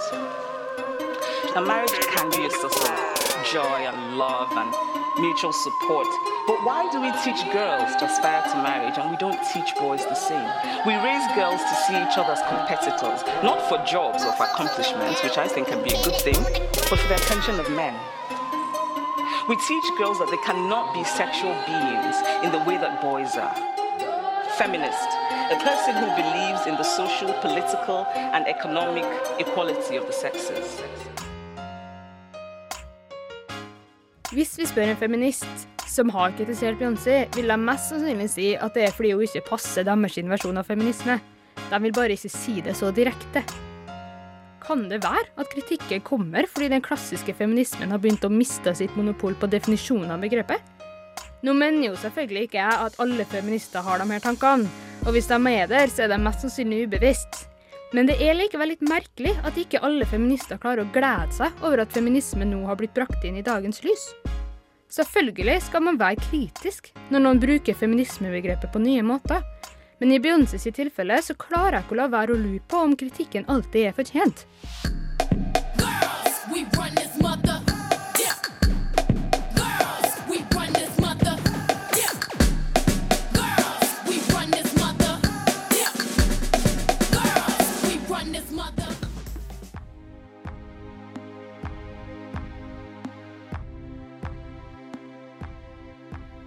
A 1.54 1.62
marriage 1.62 1.92
can 2.16 2.30
be 2.32 2.46
a 2.46 2.50
source 2.50 2.80
of 2.80 3.46
joy 3.52 3.84
and 3.84 4.18
love 4.18 4.50
and 4.54 4.97
mutual 5.20 5.54
support. 5.54 6.08
But 6.48 6.64
why 6.64 6.88
do 6.92 7.02
we 7.02 7.12
teach 7.24 7.42
girls 7.52 7.96
to 7.98 8.06
aspire 8.06 8.42
to 8.52 8.58
marriage 8.64 8.98
and 8.98 9.12
we 9.12 9.18
don't 9.18 9.40
teach 9.54 9.76
boys 9.76 10.06
the 10.06 10.16
same? 10.16 10.50
We 10.86 10.96
raise 10.96 11.26
girls 11.36 11.62
to 11.62 11.76
see 11.86 11.98
each 11.98 12.18
other 12.18 12.34
as 12.34 12.42
competitors, 12.48 13.26
not 13.44 13.62
for 13.70 13.78
jobs 13.86 14.24
or 14.24 14.34
for 14.34 14.46
accomplishments, 14.46 15.24
which 15.24 15.38
I 15.38 15.48
think 15.48 15.68
can 15.68 15.84
be 15.84 15.94
a 15.94 16.04
good 16.04 16.20
thing, 16.22 16.40
but 16.90 17.00
for 17.00 17.08
the 17.08 17.16
attention 17.16 17.60
of 17.60 17.70
men. 17.72 17.96
We 19.50 19.56
teach 19.56 19.88
girls 19.98 20.20
that 20.20 20.30
they 20.30 20.42
cannot 20.46 20.94
be 20.94 21.04
sexual 21.04 21.56
beings 21.66 22.18
in 22.44 22.52
the 22.52 22.64
way 22.68 22.78
that 22.78 23.02
boys 23.02 23.36
are. 23.38 23.56
feminist, 24.58 25.08
a 25.52 25.60
person 25.62 25.94
who 25.94 26.08
believes 26.18 26.66
in 26.66 26.76
the 26.78 26.84
social, 26.84 27.32
political, 27.42 28.08
and 28.16 28.48
economic 28.48 29.06
equality 29.40 29.96
of 29.98 30.08
the 30.08 30.14
sexes. 30.14 30.82
Hvis 34.38 34.52
vi 34.60 34.68
spør 34.70 34.92
en 34.92 35.00
feminist 35.00 35.64
som 35.90 36.12
har 36.14 36.36
kritisert 36.38 36.78
Beyoncé, 36.78 37.24
vil 37.34 37.50
de 37.50 37.56
mest 37.58 37.88
sannsynlig 37.90 38.28
si 38.30 38.52
at 38.54 38.76
det 38.78 38.84
er 38.86 38.92
fordi 38.94 39.16
hun 39.16 39.24
ikke 39.26 39.48
passer 39.48 39.88
deres 39.88 40.20
versjon 40.30 40.62
av 40.62 40.68
feminisme. 40.68 41.16
De 41.72 41.80
vil 41.82 41.96
bare 41.96 42.14
ikke 42.14 42.30
si 42.30 42.62
det 42.62 42.76
så 42.78 42.92
direkte. 42.94 43.42
Kan 44.62 44.86
det 44.92 45.02
være 45.02 45.26
at 45.42 45.50
kritikken 45.50 46.06
kommer 46.06 46.46
fordi 46.46 46.70
den 46.70 46.86
klassiske 46.86 47.34
feminismen 47.34 47.90
har 47.90 47.98
begynt 47.98 48.30
å 48.30 48.30
miste 48.30 48.76
sitt 48.78 48.94
monopol 48.94 49.34
på 49.42 49.50
definisjonen 49.50 50.14
av 50.14 50.22
begrepet? 50.22 50.62
Nå 51.42 51.58
mener 51.58 51.88
jo 51.88 51.98
selvfølgelig 51.98 52.46
ikke 52.52 52.62
jeg 52.62 52.86
at 52.92 53.02
alle 53.02 53.26
feminister 53.34 53.82
har 53.82 53.98
de 53.98 54.12
her 54.14 54.22
tankene, 54.22 54.70
og 55.02 55.18
hvis 55.18 55.34
de 55.34 55.42
er 55.56 55.74
der, 55.74 55.90
så 55.90 56.06
er 56.06 56.14
de 56.14 56.22
mest 56.22 56.46
sannsynlig 56.46 56.86
ubevisst. 56.86 57.48
Men 57.96 58.10
det 58.10 58.18
er 58.20 58.36
likevel 58.36 58.74
litt 58.74 58.84
merkelig 58.84 59.32
at 59.48 59.58
ikke 59.60 59.80
alle 59.86 60.08
feminister 60.10 60.60
klarer 60.60 60.84
å 60.84 60.92
glede 60.92 61.32
seg 61.38 61.64
over 61.64 61.84
at 61.84 61.94
feminisme 61.96 62.48
nå 62.48 62.66
har 62.68 62.80
blitt 62.80 62.96
brakt 62.98 63.24
inn 63.24 63.40
i 63.40 63.46
dagens 63.46 63.80
lys. 63.86 64.10
Selvfølgelig 64.92 65.62
skal 65.68 65.84
man 65.84 66.00
være 66.00 66.20
kritisk 66.30 66.92
når 67.12 67.24
noen 67.24 67.42
bruker 67.44 67.76
feminismebegrepet 67.76 68.72
på 68.74 68.84
nye 68.84 69.04
måter. 69.08 69.44
Men 70.00 70.14
i 70.14 70.20
Beyoncé 70.22 70.60
sitt 70.62 70.78
tilfelle 70.78 71.18
så 71.24 71.36
klarer 71.40 71.80
jeg 71.80 71.88
ikke 71.88 71.96
å 71.96 72.02
la 72.04 72.12
være 72.12 72.36
å 72.36 72.40
lure 72.40 72.64
på 72.70 72.84
om 72.86 72.96
kritikken 73.00 73.48
alltid 73.52 73.90
er 73.90 73.96
fortjent. 73.98 74.46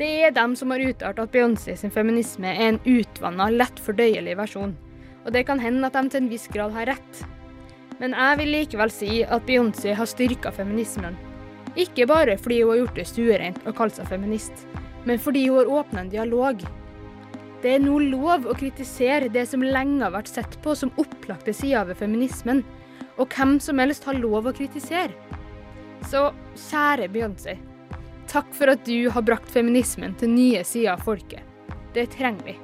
Det 0.00 0.08
er 0.24 0.30
dem 0.32 0.54
som 0.56 0.70
har 0.72 0.80
uttalt 0.80 1.18
at 1.20 1.32
Beyoncé 1.34 1.74
sin 1.76 1.92
feminisme 1.92 2.48
er 2.48 2.70
en 2.70 2.78
utvanna, 2.88 3.50
lett 3.52 3.82
fordøyelig 3.84 4.32
versjon. 4.38 4.72
Og 5.26 5.34
det 5.34 5.42
kan 5.50 5.60
hende 5.60 5.90
at 5.90 5.98
de 5.98 6.08
til 6.08 6.22
en 6.22 6.30
viss 6.30 6.46
grad 6.48 6.72
har 6.72 6.88
rett. 6.88 7.20
Men 8.00 8.16
jeg 8.16 8.38
vil 8.40 8.52
likevel 8.54 8.94
si 8.94 9.18
at 9.26 9.44
Beyoncé 9.44 9.92
har 9.98 10.08
styrka 10.08 10.54
feminismen. 10.56 11.18
Ikke 11.76 12.08
bare 12.08 12.38
fordi 12.40 12.62
hun 12.62 12.72
har 12.72 12.80
gjort 12.80 12.96
det 12.96 13.08
stuereint 13.12 13.68
å 13.68 13.76
kalle 13.76 13.92
seg 13.92 14.08
feminist, 14.08 14.64
men 15.04 15.20
fordi 15.20 15.44
hun 15.50 15.60
har 15.60 15.74
åpna 15.82 16.06
en 16.06 16.12
dialog. 16.16 16.64
Det 17.60 17.76
er 17.76 17.84
nå 17.84 18.00
lov 18.08 18.48
å 18.48 18.56
kritisere 18.56 19.28
det 19.28 19.44
som 19.52 19.60
lenge 19.60 20.00
har 20.00 20.16
vært 20.16 20.32
sett 20.32 20.56
på 20.64 20.72
som 20.80 20.96
opplagte 20.96 21.52
sider 21.52 21.84
ved 21.92 22.00
feminismen, 22.00 22.64
og 23.20 23.36
hvem 23.36 23.58
som 23.60 23.84
helst 23.84 24.08
har 24.08 24.16
lov 24.16 24.48
å 24.48 24.56
kritisere. 24.56 25.12
Så 26.08 26.30
kjære 26.70 27.12
Beyoncé. 27.12 27.60
Takk 28.30 28.52
for 28.54 28.70
at 28.70 28.84
du 28.86 29.08
har 29.10 29.22
brakt 29.26 29.50
feminismen 29.50 30.14
til 30.20 30.30
nye 30.30 30.62
sider 30.64 30.94
av 30.94 31.02
folket. 31.02 31.42
Det 31.94 32.06
trenger 32.14 32.52
vi. 32.52 32.58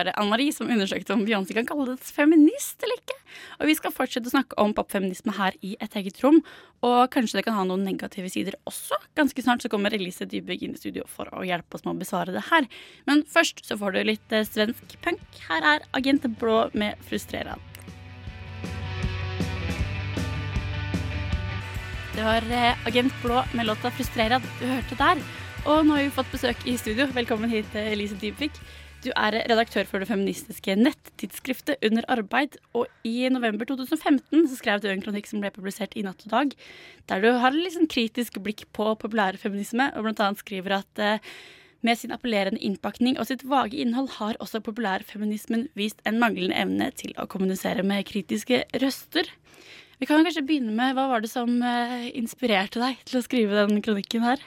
Var 0.00 0.12
Anne 0.16 0.32
Marie 0.32 0.54
som 0.54 0.70
undersøkte 0.70 1.14
om 1.14 1.24
Beyoncé 1.26 1.54
kan 1.56 1.68
kalles 1.68 2.12
feminist 2.14 2.82
eller 2.84 3.00
ikke. 3.00 3.16
Og 3.60 3.70
vi 3.70 3.76
skal 3.78 3.94
fortsette 3.94 4.30
å 4.30 4.34
snakke 4.34 4.58
om 4.62 4.74
popfeminisme 4.76 5.34
her 5.36 5.56
i 5.66 5.76
et 5.82 5.96
eget 6.00 6.20
rom. 6.24 6.40
Og 6.86 7.00
kanskje 7.12 7.40
det 7.40 7.46
kan 7.46 7.58
ha 7.58 7.66
noen 7.68 7.84
negative 7.86 8.30
sider 8.32 8.56
også. 8.68 8.98
Ganske 9.18 9.44
snart 9.44 9.64
så 9.64 9.70
kommer 9.72 9.94
Elise 9.94 10.28
Dybøg 10.28 10.64
inn 10.64 10.76
i 10.76 10.80
studio 10.80 11.06
for 11.10 11.30
å 11.36 11.44
hjelpe 11.46 11.76
oss 11.76 11.84
med 11.86 11.98
å 11.98 12.00
besvare 12.00 12.34
det 12.36 12.46
her. 12.48 12.68
Men 13.10 13.24
først 13.28 13.64
så 13.66 13.76
får 13.80 13.96
du 13.96 14.04
litt 14.08 14.36
eh, 14.36 14.46
svensk 14.48 14.96
punk. 15.04 15.42
Her 15.50 15.66
er 15.76 15.84
Agent 15.96 16.24
Blå 16.40 16.62
med 16.72 16.96
'Frustrerad'. 17.04 17.66
Det 22.16 22.24
var 22.26 22.44
eh, 22.52 22.86
Agent 22.88 23.14
Blå 23.22 23.44
med 23.52 23.68
låta 23.68 23.92
'Frustrerad' 23.92 24.48
du 24.60 24.66
hørte 24.66 24.98
der. 24.98 25.22
Og 25.68 25.84
nå 25.84 25.96
har 25.96 26.06
vi 26.06 26.12
fått 26.16 26.32
besøk 26.32 26.62
i 26.64 26.78
studio. 26.80 27.04
Velkommen 27.12 27.52
hit, 27.52 27.68
eh, 27.76 27.92
Elise 27.92 28.16
Dybvik. 28.16 28.56
Du 29.00 29.08
er 29.16 29.32
redaktør 29.48 29.86
for 29.88 30.02
det 30.02 30.10
feministiske 30.10 30.74
nettidsskriftet 30.76 31.80
Under 31.86 32.04
arbeid. 32.12 32.58
Og 32.76 32.90
i 33.06 33.30
november 33.32 33.64
2015 33.68 34.44
så 34.50 34.58
skrev 34.58 34.82
du 34.82 34.90
en 34.90 35.00
kronikk 35.00 35.30
som 35.30 35.40
ble 35.40 35.52
publisert 35.54 35.96
i 35.96 36.04
Natt 36.04 36.26
og 36.26 36.34
Dag, 36.34 36.52
der 37.08 37.24
du 37.24 37.30
har 37.32 37.54
et 37.54 37.62
liksom 37.64 37.88
kritisk 37.88 38.36
blikk 38.44 38.66
på 38.76 38.92
populærfeminisme, 39.00 39.88
og 39.96 40.04
blant 40.04 40.20
annet 40.20 40.42
skriver 40.44 40.76
at 40.82 41.00
eh, 41.00 41.32
med 41.80 41.96
sin 41.96 42.12
appellerende 42.12 42.60
innpakning 42.60 43.16
og 43.16 43.30
sitt 43.30 43.46
vage 43.48 43.80
innhold 43.80 44.10
har 44.18 44.36
også 44.36 44.60
populærfeminismen 44.66 45.70
vist 45.80 46.04
en 46.04 46.20
manglende 46.20 46.58
evne 46.60 46.90
til 46.92 47.16
å 47.16 47.24
kommunisere 47.30 47.86
med 47.86 48.04
kritiske 48.10 48.66
røster. 48.84 49.32
Vi 50.00 50.08
kan 50.08 50.20
kanskje 50.24 50.44
begynne 50.44 50.76
med 50.76 50.92
Hva 50.96 51.08
var 51.08 51.24
det 51.24 51.32
som 51.32 51.56
eh, 51.64 52.12
inspirerte 52.20 52.84
deg 52.84 53.00
til 53.08 53.20
å 53.20 53.24
skrive 53.24 53.64
den 53.64 53.80
kronikken 53.84 54.28
her? 54.28 54.44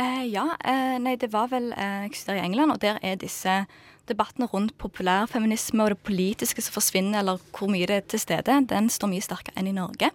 Eh, 0.00 0.24
ja, 0.26 0.48
eh, 0.64 0.96
nei, 0.98 1.14
det 1.20 1.30
var 1.32 1.52
vel 1.52 1.70
eh, 1.78 2.08
Jeg 2.10 2.36
i 2.36 2.42
England, 2.42 2.72
og 2.74 2.80
der 2.82 2.98
er 3.02 3.14
disse 3.14 3.64
debattene 4.08 4.48
rundt 4.50 4.74
populærfeminisme 4.76 5.82
og 5.84 5.94
det 5.94 5.98
politiske 6.04 6.62
som 6.62 6.74
forsvinner, 6.74 7.20
eller 7.20 7.38
hvor 7.56 7.70
mye 7.72 7.86
det 7.86 7.96
er 7.96 8.08
til 8.08 8.20
stede, 8.20 8.58
den 8.68 8.90
står 8.90 9.12
mye 9.12 9.24
sterkere 9.24 9.54
enn 9.56 9.70
i 9.70 9.76
Norge. 9.76 10.10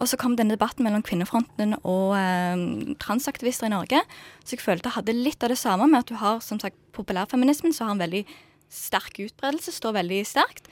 Og 0.00 0.08
så 0.08 0.16
kom 0.16 0.34
denne 0.36 0.56
debatten 0.56 0.86
mellom 0.86 1.04
Kvinnefronten 1.04 1.76
og 1.84 2.16
eh, 2.16 2.94
transaktivister 3.02 3.68
i 3.68 3.74
Norge. 3.74 4.00
Så 4.42 4.56
jeg 4.56 4.64
følte 4.64 4.88
jeg 4.88 4.96
hadde 4.96 5.18
litt 5.18 5.44
av 5.44 5.52
det 5.52 5.60
samme 5.60 5.86
med 5.90 6.02
at 6.02 6.10
du 6.10 6.16
har 6.18 6.40
som 6.40 6.58
sagt 6.62 6.78
populærfeminismen, 6.96 7.76
som 7.76 7.90
har 7.90 7.98
en 7.98 8.02
veldig 8.02 8.24
sterk 8.72 9.20
utbredelse, 9.20 9.74
står 9.76 9.98
veldig 10.00 10.22
sterkt, 10.26 10.70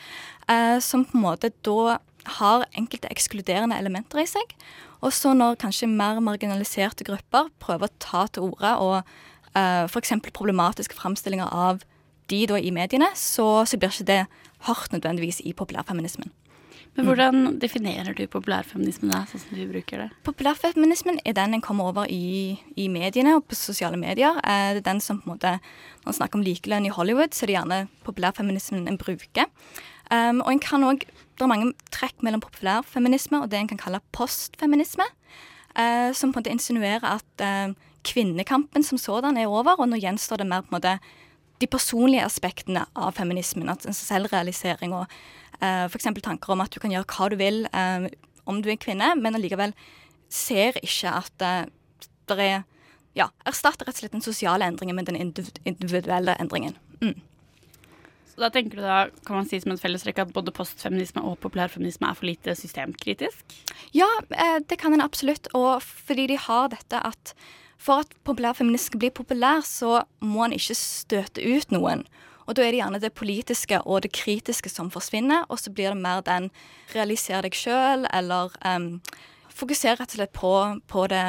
eh, 0.48 0.78
som 0.80 1.04
på 1.04 1.18
en 1.18 1.26
måte 1.28 1.52
da 1.66 1.98
har 2.40 2.66
enkelte 2.76 3.10
ekskluderende 3.12 3.76
elementer 3.76 4.24
i 4.24 4.28
seg. 4.28 4.56
Og 5.00 5.14
så 5.16 5.32
når 5.36 5.58
kanskje 5.62 5.88
mer 5.90 6.20
marginaliserte 6.24 7.06
grupper 7.08 7.48
prøver 7.62 7.88
å 7.88 7.96
ta 8.02 8.26
til 8.28 8.50
orde 8.50 8.74
og 8.84 8.96
uh, 9.00 9.86
f.eks. 9.86 10.12
problematiske 10.32 10.98
framstillinger 10.98 11.48
av 11.48 11.84
de 12.30 12.44
da 12.46 12.60
i 12.60 12.70
mediene, 12.74 13.08
så, 13.18 13.64
så 13.66 13.78
blir 13.80 13.90
ikke 13.90 14.10
det 14.10 14.20
hardt 14.68 14.92
nødvendigvis 14.94 15.40
i 15.48 15.54
populærfeminismen. 15.56 16.30
Men 16.98 17.06
hvordan 17.06 17.44
definerer 17.62 18.14
du 18.18 18.24
populærfeminismen 18.30 19.12
da, 19.12 19.22
sånn 19.30 19.42
som 19.44 19.54
du 19.54 19.62
bruker 19.70 20.02
det? 20.02 20.08
Populærfeminismen 20.26 21.20
er 21.22 21.36
den 21.38 21.54
en 21.54 21.62
kommer 21.62 21.92
over 21.92 22.10
i, 22.10 22.58
i 22.74 22.88
mediene 22.90 23.36
og 23.38 23.44
på 23.46 23.58
sosiale 23.58 23.98
medier. 24.00 24.40
Eh, 24.42 24.72
det 24.74 24.82
er 24.82 24.88
den 24.88 25.02
som 25.04 25.20
på 25.22 25.30
en 25.30 25.36
måte, 25.36 25.52
Når 26.02 26.10
man 26.10 26.18
snakker 26.18 26.40
om 26.40 26.44
likelønn 26.44 26.88
i 26.88 26.92
Hollywood, 26.94 27.34
så 27.36 27.44
er 27.44 27.50
det 27.50 27.56
gjerne 27.58 27.80
populærfeminismen 28.04 28.88
en 28.88 28.98
bruker. 28.98 29.46
Um, 30.10 30.40
og 30.42 30.50
en 30.50 30.58
kan 30.58 30.82
også, 30.82 31.06
Det 31.40 31.46
er 31.46 31.54
mange 31.54 31.72
trekk 31.88 32.20
mellom 32.20 32.42
populærfeminisme 32.44 33.38
og 33.40 33.48
det 33.48 33.62
en 33.62 33.70
kan 33.70 33.80
kalle 33.80 34.02
postfeminisme. 34.12 35.06
eh, 35.78 36.12
som 36.12 36.32
på 36.32 36.38
en 36.38 36.42
måte 36.42 36.52
insinuerer 36.52 37.04
at 37.16 37.40
eh, 37.40 37.72
kvinnekampen 38.04 38.84
som 38.84 38.98
sådan 38.98 39.38
er 39.38 39.48
over, 39.48 39.80
og 39.80 39.88
nå 39.88 39.96
gjenstår 39.96 40.42
det 40.42 40.46
mer 40.46 40.66
på 40.66 40.74
en 40.74 40.76
måte 40.80 40.98
de 41.60 41.66
personlige 41.66 42.24
aspektene 42.24 42.84
av 42.96 43.12
feminismen. 43.12 43.68
at 43.68 43.86
altså 43.86 44.04
Selvrealisering 44.04 44.92
og 44.92 45.06
eh, 45.62 45.86
f.eks. 45.88 46.08
tanker 46.22 46.52
om 46.52 46.60
at 46.60 46.74
du 46.74 46.80
kan 46.80 46.90
gjøre 46.90 47.08
hva 47.08 47.30
du 47.30 47.36
vil 47.40 47.66
eh, 47.72 48.08
om 48.46 48.60
du 48.60 48.68
er 48.68 48.80
kvinne, 48.80 49.14
men 49.16 49.34
allikevel 49.34 49.72
ser 50.28 50.76
ikke 50.82 51.16
at 51.22 51.46
eh, 51.46 51.64
det 52.28 52.38
er 52.38 52.62
Ja, 53.18 53.26
erstatter 53.42 53.88
rett 53.88 53.96
og 53.96 54.00
slett 54.04 54.12
den 54.12 54.22
sosiale 54.22 54.68
endringen 54.70 54.94
med 54.94 55.08
den 55.08 55.16
individuelle 55.66 56.36
endringen. 56.38 56.76
Mm. 57.00 57.16
Da 58.38 58.50
tenker 58.52 58.78
du 58.78 58.84
da, 58.84 58.98
kan 59.26 59.40
man 59.40 59.48
si 59.48 59.58
som 59.62 59.72
en 59.74 59.80
fellestrekk 59.80 60.22
at 60.22 60.34
både 60.36 60.54
postfeminisme 60.54 61.22
og 61.26 61.38
populærfeminisme 61.42 62.08
er 62.08 62.18
for 62.18 62.28
lite 62.28 62.54
systemkritisk? 62.58 63.56
Ja, 63.96 64.08
det 64.66 64.78
kan 64.80 64.94
en 64.94 65.04
absolutt. 65.04 65.50
Og 65.56 65.82
fordi 65.82 66.28
de 66.30 66.38
har 66.40 66.70
dette 66.74 67.02
at 67.06 67.34
for 67.80 68.04
at 68.04 68.12
populærfeminisme 68.28 68.90
skal 68.90 69.00
bli 69.00 69.10
populær, 69.16 69.64
så 69.64 70.02
må 70.20 70.44
en 70.44 70.56
ikke 70.56 70.76
støte 70.76 71.40
ut 71.40 71.72
noen. 71.72 72.04
Og 72.46 72.56
da 72.58 72.64
er 72.64 72.74
det 72.74 72.80
gjerne 72.82 73.00
det 73.00 73.12
politiske 73.16 73.80
og 73.86 74.02
det 74.04 74.12
kritiske 74.16 74.68
som 74.72 74.90
forsvinner, 74.92 75.46
og 75.48 75.60
så 75.62 75.72
blir 75.72 75.94
det 75.94 76.02
mer 76.02 76.24
den 76.26 76.50
realiser 76.94 77.44
deg 77.46 77.56
sjøl, 77.56 78.08
eller 78.12 78.52
um, 78.66 78.96
fokuser 79.54 79.96
rett 80.00 80.12
og 80.12 80.18
slett 80.18 80.34
på, 80.36 80.54
på 80.90 81.06
det 81.12 81.24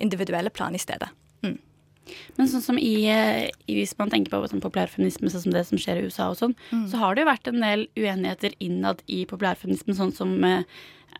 individuelle 0.00 0.50
planet 0.50 0.80
i 0.80 0.86
stedet. 0.86 1.10
Men 2.38 2.48
sånn 2.50 2.64
som 2.64 2.78
i, 2.78 3.06
eh, 3.10 3.50
i 3.68 3.76
hvis 3.78 3.94
man 3.98 4.10
tenker 4.12 4.32
på 4.32 4.42
sånn 4.50 4.62
populærfeminisme, 4.64 5.30
sånn 5.32 5.46
som 5.46 5.52
det 5.52 5.66
som 5.68 5.78
skjer 5.78 6.00
i 6.00 6.06
USA 6.06 6.30
og 6.30 6.38
sånn, 6.38 6.56
Mm. 6.72 6.88
så 6.90 6.98
har 6.98 7.14
det 7.14 7.24
jo 7.24 7.30
vært 7.30 7.48
en 7.48 7.60
del 7.60 7.86
uenigheter 7.96 8.54
innad 8.60 9.02
i 9.08 9.24
populærfeminismen, 9.26 9.96
sånn 9.96 10.14
som 10.14 10.44
eh, 10.44 10.64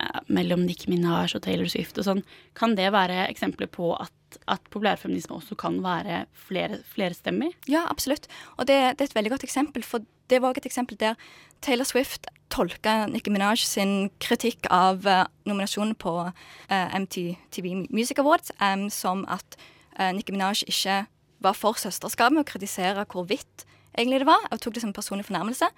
eh, 0.01 0.21
mellom 0.29 0.67
Nicki 0.67 0.89
Minaj 0.89 1.35
og 1.35 1.43
Taylor 1.43 1.67
Swift 1.67 1.99
og 1.99 2.05
sånn. 2.05 2.23
Kan 2.55 2.75
det 2.75 2.93
være 2.93 3.29
eksempler 3.29 3.69
på 3.69 3.95
at, 4.01 4.13
at 4.49 4.63
populærfeminisme 4.71 5.37
også 5.37 5.57
kan 5.57 5.81
være 5.83 6.27
flere, 6.33 6.83
flerstemmig? 6.95 7.53
Ja, 7.69 7.87
absolutt. 7.91 8.27
Og 8.59 8.67
det, 8.67 8.97
det 8.99 9.01
er 9.01 9.11
et 9.11 9.15
veldig 9.15 9.31
godt 9.37 9.45
eksempel, 9.45 9.83
for 9.85 10.01
det 10.29 10.41
var 10.41 10.53
også 10.53 10.65
et 10.65 10.71
eksempel 10.71 10.97
der 10.99 11.15
Taylor 11.61 11.85
Swift 11.85 12.27
tolka 12.53 13.07
Nicki 13.09 13.33
Minaj 13.33 13.63
sin 13.65 14.11
kritikk 14.21 14.67
av 14.71 15.07
uh, 15.09 15.25
nominasjonen 15.49 15.95
på 15.97 16.13
uh, 16.29 16.89
MTV 16.99 17.87
Music 17.91 18.19
Awards 18.21 18.53
um, 18.61 18.89
som 18.93 19.25
at 19.33 19.57
uh, 19.99 20.11
Nicki 20.17 20.35
Minaj 20.35 20.65
ikke 20.69 21.03
var 21.43 21.59
for 21.59 21.79
søsterskap 21.79 22.35
med 22.35 22.45
å 22.45 22.49
kritisere 22.49 23.05
hvor 23.11 23.27
hvitt 23.29 23.67
egentlig 23.99 24.23
det 24.23 24.29
var, 24.29 24.45
og 24.49 24.61
tok 24.63 24.77
det 24.77 24.85
som 24.85 24.93
en 24.93 24.97
personlig 24.97 25.27
fornærmelse. 25.29 25.69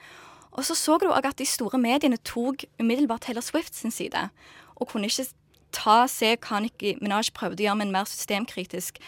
Og 0.55 0.67
så 0.67 0.77
så 0.79 0.99
du 1.03 1.09
òg 1.11 1.27
at 1.27 1.41
de 1.41 1.47
store 1.49 1.81
mediene 1.83 2.21
tok 2.23 2.67
umiddelbart 2.79 3.27
Taylor 3.27 3.43
Swift 3.43 3.75
sin 3.75 3.95
side, 3.95 4.29
og 4.77 4.91
kunne 4.91 5.11
ikke 5.11 5.27
ta, 5.75 6.05
se 6.11 6.35
hva 6.39 6.61
Nicki 6.63 6.95
Minaj 7.03 7.33
prøvde 7.35 7.65
å 7.65 7.67
gjøre 7.69 7.81
med 7.81 7.89
en 7.89 7.97
mer 7.97 8.09
systemkritisk 8.11 9.01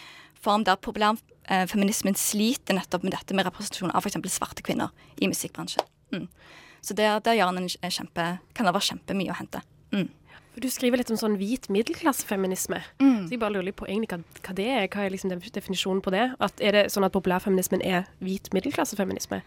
form 0.42 0.66
der 0.66 0.78
populærfeminismen 0.82 2.18
sliter 2.18 2.76
nettopp 2.76 3.06
med 3.06 3.14
dette 3.14 3.36
med 3.36 3.46
representasjon 3.46 3.94
av 3.94 4.02
f.eks. 4.02 4.18
svarte 4.34 4.66
kvinner 4.66 4.90
i 5.22 5.30
musikkbransjen. 5.30 5.86
Mm. 6.14 6.26
Så 6.82 6.94
der, 6.94 7.18
der 7.22 7.38
gjør 7.38 7.50
han 7.52 7.62
en 7.62 7.70
kjempe, 7.70 8.26
kan 8.54 8.66
det 8.66 8.74
være 8.74 8.90
kjempemye 8.90 9.32
å 9.34 9.38
hente. 9.38 9.62
Mm. 9.94 10.08
Du 10.56 10.68
skriver 10.72 11.00
litt 11.00 11.10
om 11.12 11.18
sånn 11.20 11.36
hvit 11.36 11.68
middelklassefeminisme. 11.72 12.78
Mm. 13.02 13.26
Så 13.26 13.34
jeg 13.34 13.40
bare 13.42 13.52
lurer 13.52 13.68
litt 13.68 13.76
på 13.76 13.88
egentlig 13.88 14.14
hva, 14.14 14.40
hva 14.40 14.54
det 14.56 14.68
er. 14.72 14.86
Hva 14.88 15.04
er 15.04 15.12
liksom 15.12 15.34
definisjonen 15.34 16.00
på 16.04 16.12
det? 16.14 16.30
At 16.40 16.62
er 16.64 16.78
det 16.78 16.84
sånn 16.94 17.04
at 17.04 17.12
populærfeminismen 17.12 17.84
er 17.84 18.06
hvit 18.24 18.48
middelklassefeminisme? 18.56 19.42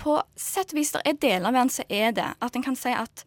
På 0.00 0.18
sett 0.36 0.74
og 0.74 0.80
vis 0.80 0.92
der 0.92 1.06
er 1.08 1.16
deler 1.22 1.48
av 1.48 1.56
den 1.56 1.72
så 1.72 1.86
er 1.88 2.12
det 2.16 2.28
at 2.44 2.58
en 2.58 2.66
kan 2.66 2.76
si 2.76 2.92
at 2.92 3.24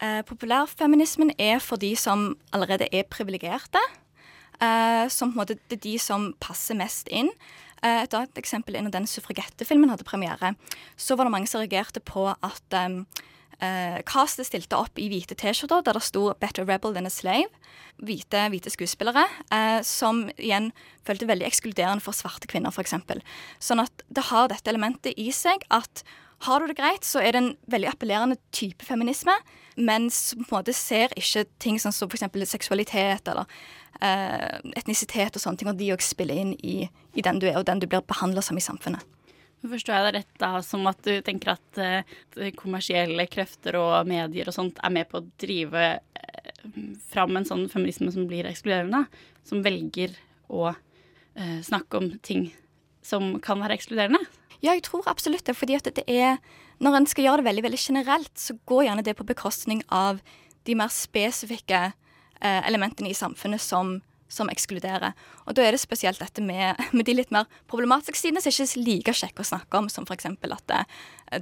eh, 0.00 0.22
populærfeminismen 0.24 1.34
er 1.36 1.60
for 1.60 1.82
de 1.82 1.92
som 1.98 2.30
allerede 2.56 2.88
er 2.88 3.04
privilegerte. 3.10 3.82
Eh, 4.56 5.04
som 5.12 5.34
på 5.34 5.36
en 5.36 5.42
måte 5.42 5.58
det 5.68 5.76
er 5.76 5.84
de 5.84 5.96
som 6.00 6.30
passer 6.40 6.78
mest 6.78 7.12
inn. 7.12 7.28
Eh, 7.82 8.02
et 8.06 8.16
annet 8.16 8.40
eksempel 8.40 8.78
er 8.78 8.86
når 8.86 8.96
den 8.96 9.08
suffragettefilmen 9.10 9.92
hadde 9.92 10.08
premiere, 10.08 10.54
så 10.96 11.16
var 11.16 11.28
det 11.28 11.36
mange 11.36 11.50
som 11.50 11.60
reagerte 11.60 12.00
på 12.00 12.30
at 12.32 12.80
um, 12.80 13.02
eh, 13.62 14.02
castet 14.08 14.48
stilte 14.48 14.78
opp 14.78 14.98
i 15.00 15.08
hvite 15.10 15.36
T-skjorter 15.38 15.84
der 15.86 15.96
det 15.96 16.04
sto 16.04 16.34
'Better 16.34 16.66
Rebel 16.66 16.94
than 16.94 17.06
a 17.06 17.12
Slave'. 17.12 17.52
Hvite, 17.96 18.48
hvite 18.52 18.70
skuespillere, 18.70 19.24
eh, 19.50 19.80
som 19.82 20.28
igjen 20.36 20.72
følte 21.06 21.28
veldig 21.28 21.46
ekskluderende 21.46 22.04
for 22.04 22.12
svarte 22.12 22.46
kvinner, 22.46 22.70
f.eks. 22.70 22.94
Sånn 23.58 23.80
at 23.80 24.04
det 24.12 24.28
har 24.28 24.48
dette 24.48 24.68
elementet 24.68 25.16
i 25.16 25.30
seg 25.32 25.64
at 25.70 26.04
har 26.44 26.60
du 26.60 26.66
det 26.68 26.76
greit, 26.76 27.04
så 27.04 27.22
er 27.24 27.32
det 27.32 27.40
en 27.40 27.54
veldig 27.72 27.88
appellerende 27.88 28.36
type 28.52 28.84
feminisme, 28.84 29.32
men 29.76 30.10
som 30.12 30.44
på 30.44 30.52
en 30.52 30.58
måte 30.58 30.74
ser 30.76 31.08
ikke 31.16 31.46
ting 31.58 31.80
sånn 31.80 31.94
som 31.96 32.10
f.eks. 32.12 32.28
seksualitet 32.50 33.28
eller 33.32 33.48
eh, 34.04 34.60
etnisitet 34.76 35.36
og 35.36 35.40
sånne 35.40 35.56
ting, 35.56 35.70
og 35.72 35.80
de 35.80 35.94
òg 35.94 36.04
spiller 36.04 36.36
inn 36.36 36.52
i, 36.60 36.90
i 37.16 37.24
den 37.24 37.40
du 37.40 37.48
er, 37.48 37.56
og 37.56 37.64
den 37.64 37.80
du 37.80 37.88
blir 37.88 38.04
behandla 38.04 38.44
som 38.44 38.58
i 38.60 38.64
samfunnet. 38.64 39.15
Forstår 39.64 39.94
jeg 39.96 40.04
deg 40.06 40.16
rett 40.18 40.40
da 40.40 40.50
som 40.62 40.84
at 40.90 41.00
du 41.06 41.14
tenker 41.24 41.54
at 41.54 41.80
uh, 41.80 42.50
kommersielle 42.58 43.24
krefter 43.30 43.78
og 43.80 44.08
medier 44.08 44.50
og 44.50 44.54
sånt 44.54 44.80
er 44.84 44.92
med 44.92 45.08
på 45.10 45.22
å 45.22 45.26
drive 45.40 45.86
uh, 45.96 46.82
fram 47.08 47.38
en 47.38 47.48
sånn 47.48 47.64
feminisme 47.72 48.12
som 48.14 48.28
blir 48.28 48.48
ekskluderende? 48.48 49.06
Som 49.48 49.64
velger 49.66 50.14
å 50.52 50.70
uh, 50.74 51.60
snakke 51.64 52.02
om 52.02 52.12
ting 52.20 52.50
som 53.06 53.38
kan 53.42 53.62
være 53.64 53.78
ekskluderende? 53.78 54.20
Ja, 54.60 54.74
jeg 54.74 54.84
tror 54.86 55.08
absolutt 55.08 55.46
det. 55.48 55.56
fordi 55.56 55.78
at 55.78 55.88
det 55.88 56.04
er, 56.06 56.38
Når 56.78 56.96
en 56.96 57.06
skal 57.06 57.24
gjøre 57.24 57.40
det 57.40 57.48
veldig 57.48 57.64
veldig 57.64 57.80
generelt, 57.80 58.34
så 58.36 58.58
går 58.66 58.84
gjerne 58.84 59.04
det 59.04 59.16
på 59.16 59.24
bekostning 59.24 59.82
av 59.88 60.20
de 60.64 60.74
mer 60.74 60.92
spesifikke 60.92 61.92
elementene 62.42 63.08
i 63.08 63.16
samfunnet 63.16 63.62
som, 63.64 64.02
som 64.28 64.50
ekskluderer. 64.52 65.14
Og 65.46 65.56
da 65.56 65.64
er 65.64 65.74
det 65.74 65.82
spesielt 65.82 66.20
dette 66.22 66.42
med, 66.44 66.78
med 66.96 67.06
de 67.08 67.16
litt 67.16 67.32
mer 67.34 67.48
problematiske 67.70 68.18
sidene 68.18 68.42
som 68.42 68.52
ikke 68.52 68.66
er 68.66 68.86
like 68.86 69.16
kjekke 69.20 69.44
å 69.44 69.50
snakke 69.50 69.80
om, 69.80 69.90
som 69.92 70.06
f.eks. 70.08 70.28
at 70.28 70.66
det, 70.70 70.82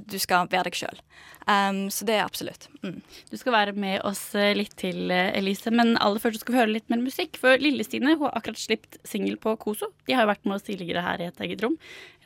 du 0.09 0.17
skal 0.21 0.49
være 0.51 0.69
deg 0.69 0.79
sjøl. 0.79 1.01
Um, 1.45 1.85
så 1.93 2.07
det 2.07 2.17
er 2.17 2.25
absolutt. 2.25 2.67
Mm. 2.81 2.99
Du 3.29 3.37
skal 3.37 3.53
være 3.53 3.75
med 3.77 3.99
oss 4.07 4.23
eh, 4.37 4.55
litt 4.57 4.73
til, 4.81 5.11
eh, 5.13 5.29
Elise, 5.37 5.73
men 5.73 5.93
aller 6.01 6.21
først 6.23 6.41
skal 6.41 6.55
vi 6.55 6.61
høre 6.63 6.73
litt 6.73 6.89
mer 6.89 7.03
musikk. 7.03 7.37
For 7.41 7.61
Lille-Stine 7.61 8.15
hun 8.15 8.25
har 8.25 8.35
akkurat 8.39 8.61
sluppet 8.61 8.99
singel 9.05 9.37
på 9.41 9.53
Koso. 9.61 9.91
De 10.09 10.17
har 10.17 10.25
jo 10.25 10.33
vært 10.33 10.45
med 10.47 10.57
oss 10.57 10.67
tidligere 10.67 11.05
her 11.05 11.21
i 11.21 11.29
et 11.29 11.45
eget 11.45 11.65
rom. 11.65 11.77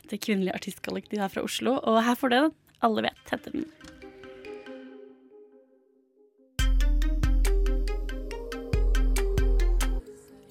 Et 0.05 0.17
kvinnelig 0.17 0.55
artistkollektiv 0.55 1.21
her 1.21 1.31
fra 1.31 1.45
Oslo. 1.45 1.77
Og 1.83 2.03
her 2.07 2.19
får 2.19 2.35
det 2.35 2.43
Alle 2.79 3.09
vet, 3.09 3.25
heter 3.27 3.51
den. 3.51 3.65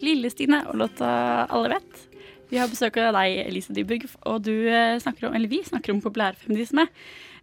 Lille-Stine 0.09 0.65
og 0.71 0.79
låta 0.81 1.09
Alle 1.53 1.77
vet. 1.77 2.05
Vi 2.49 2.57
har 2.57 2.69
besøk 2.71 2.97
av 3.03 3.13
deg, 3.13 3.43
Elise 3.45 3.75
Dybug, 3.77 4.07
og 4.25 4.39
du 4.47 4.53
eh, 4.73 4.97
snakker 5.03 5.29
om, 5.29 5.35
eller 5.37 5.51
vi 5.51 5.59
snakker 5.67 5.93
om 5.93 5.99
populærfeminisme. 6.01 6.87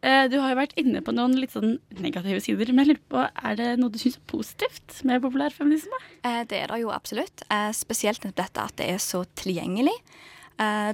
Eh, 0.02 0.24
Du 0.32 0.40
har 0.42 0.50
jo 0.50 0.58
vært 0.58 0.74
inne 0.82 1.04
på 1.06 1.14
noen 1.14 1.36
litt 1.38 1.54
sånn 1.54 1.76
negative 2.02 2.40
sider, 2.42 2.72
men 2.74 2.82
jeg 2.88 2.96
lurer 2.96 3.04
på, 3.14 3.26
er 3.46 3.60
det 3.60 3.68
noe 3.78 3.94
du 3.94 4.00
syns 4.02 4.18
er 4.18 4.24
positivt 4.32 5.04
med 5.06 5.22
populærfeminisme? 5.22 6.00
Eh, 6.26 6.40
det 6.50 6.64
er 6.64 6.74
det 6.74 6.80
jo 6.82 6.90
absolutt. 6.96 7.46
Spesielt 7.78 8.26
dette 8.26 8.64
at 8.64 8.74
det 8.82 8.90
er 8.96 8.98
så 9.04 9.22
tilgjengelig. 9.38 9.94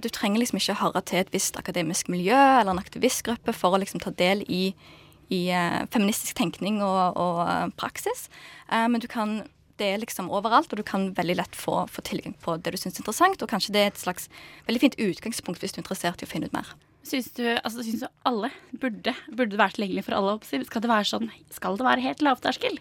Du 0.01 0.07
trenger 0.09 0.41
liksom 0.41 0.57
ikke 0.57 0.73
høre 0.79 1.03
til 1.05 1.19
et 1.21 1.29
visst 1.29 1.53
akademisk 1.59 2.07
miljø 2.09 2.33
eller 2.33 2.73
en 2.73 2.81
aktivistgruppe 2.81 3.53
for 3.53 3.77
å 3.77 3.79
liksom 3.83 4.01
ta 4.01 4.09
del 4.17 4.41
i, 4.49 4.73
i 5.29 5.41
feministisk 5.93 6.33
tenkning 6.39 6.79
og, 6.81 7.13
og 7.21 7.75
praksis. 7.77 8.25
Men 8.73 8.97
du 8.97 9.05
kan 9.05 9.43
det 9.81 9.89
er 9.89 10.01
liksom 10.03 10.29
overalt, 10.33 10.71
og 10.71 10.79
du 10.79 10.85
kan 10.85 11.09
veldig 11.17 11.35
lett 11.39 11.57
få, 11.57 11.81
få 11.89 12.03
tilgang 12.05 12.35
på 12.43 12.55
det 12.61 12.73
du 12.73 12.79
syns 12.79 12.95
er 12.95 13.03
interessant. 13.03 13.41
Og 13.41 13.51
kanskje 13.51 13.73
det 13.75 13.83
er 13.83 13.91
et 13.91 14.01
slags 14.01 14.29
veldig 14.67 14.83
fint 14.85 14.97
utgangspunkt 15.01 15.63
hvis 15.63 15.73
du 15.73 15.81
er 15.81 15.85
interessert 15.85 16.21
i 16.21 16.29
å 16.29 16.31
finne 16.31 16.49
ut 16.49 16.55
mer. 16.55 16.71
Syns 17.07 17.31
du, 17.33 17.43
altså, 17.57 17.81
syns 17.81 18.03
du 18.05 18.09
alle 18.29 18.51
burde, 18.77 19.15
burde 19.33 19.57
være 19.57 19.77
tilgjengelig 19.77 20.05
for 20.05 20.17
alle? 20.19 20.37
Skal 20.45 20.83
det 20.85 20.91
være 20.91 21.09
sånn, 21.09 21.27
skal 21.53 21.79
det 21.79 21.87
være 21.87 22.05
helt 22.05 22.23
lavterskel? 22.25 22.77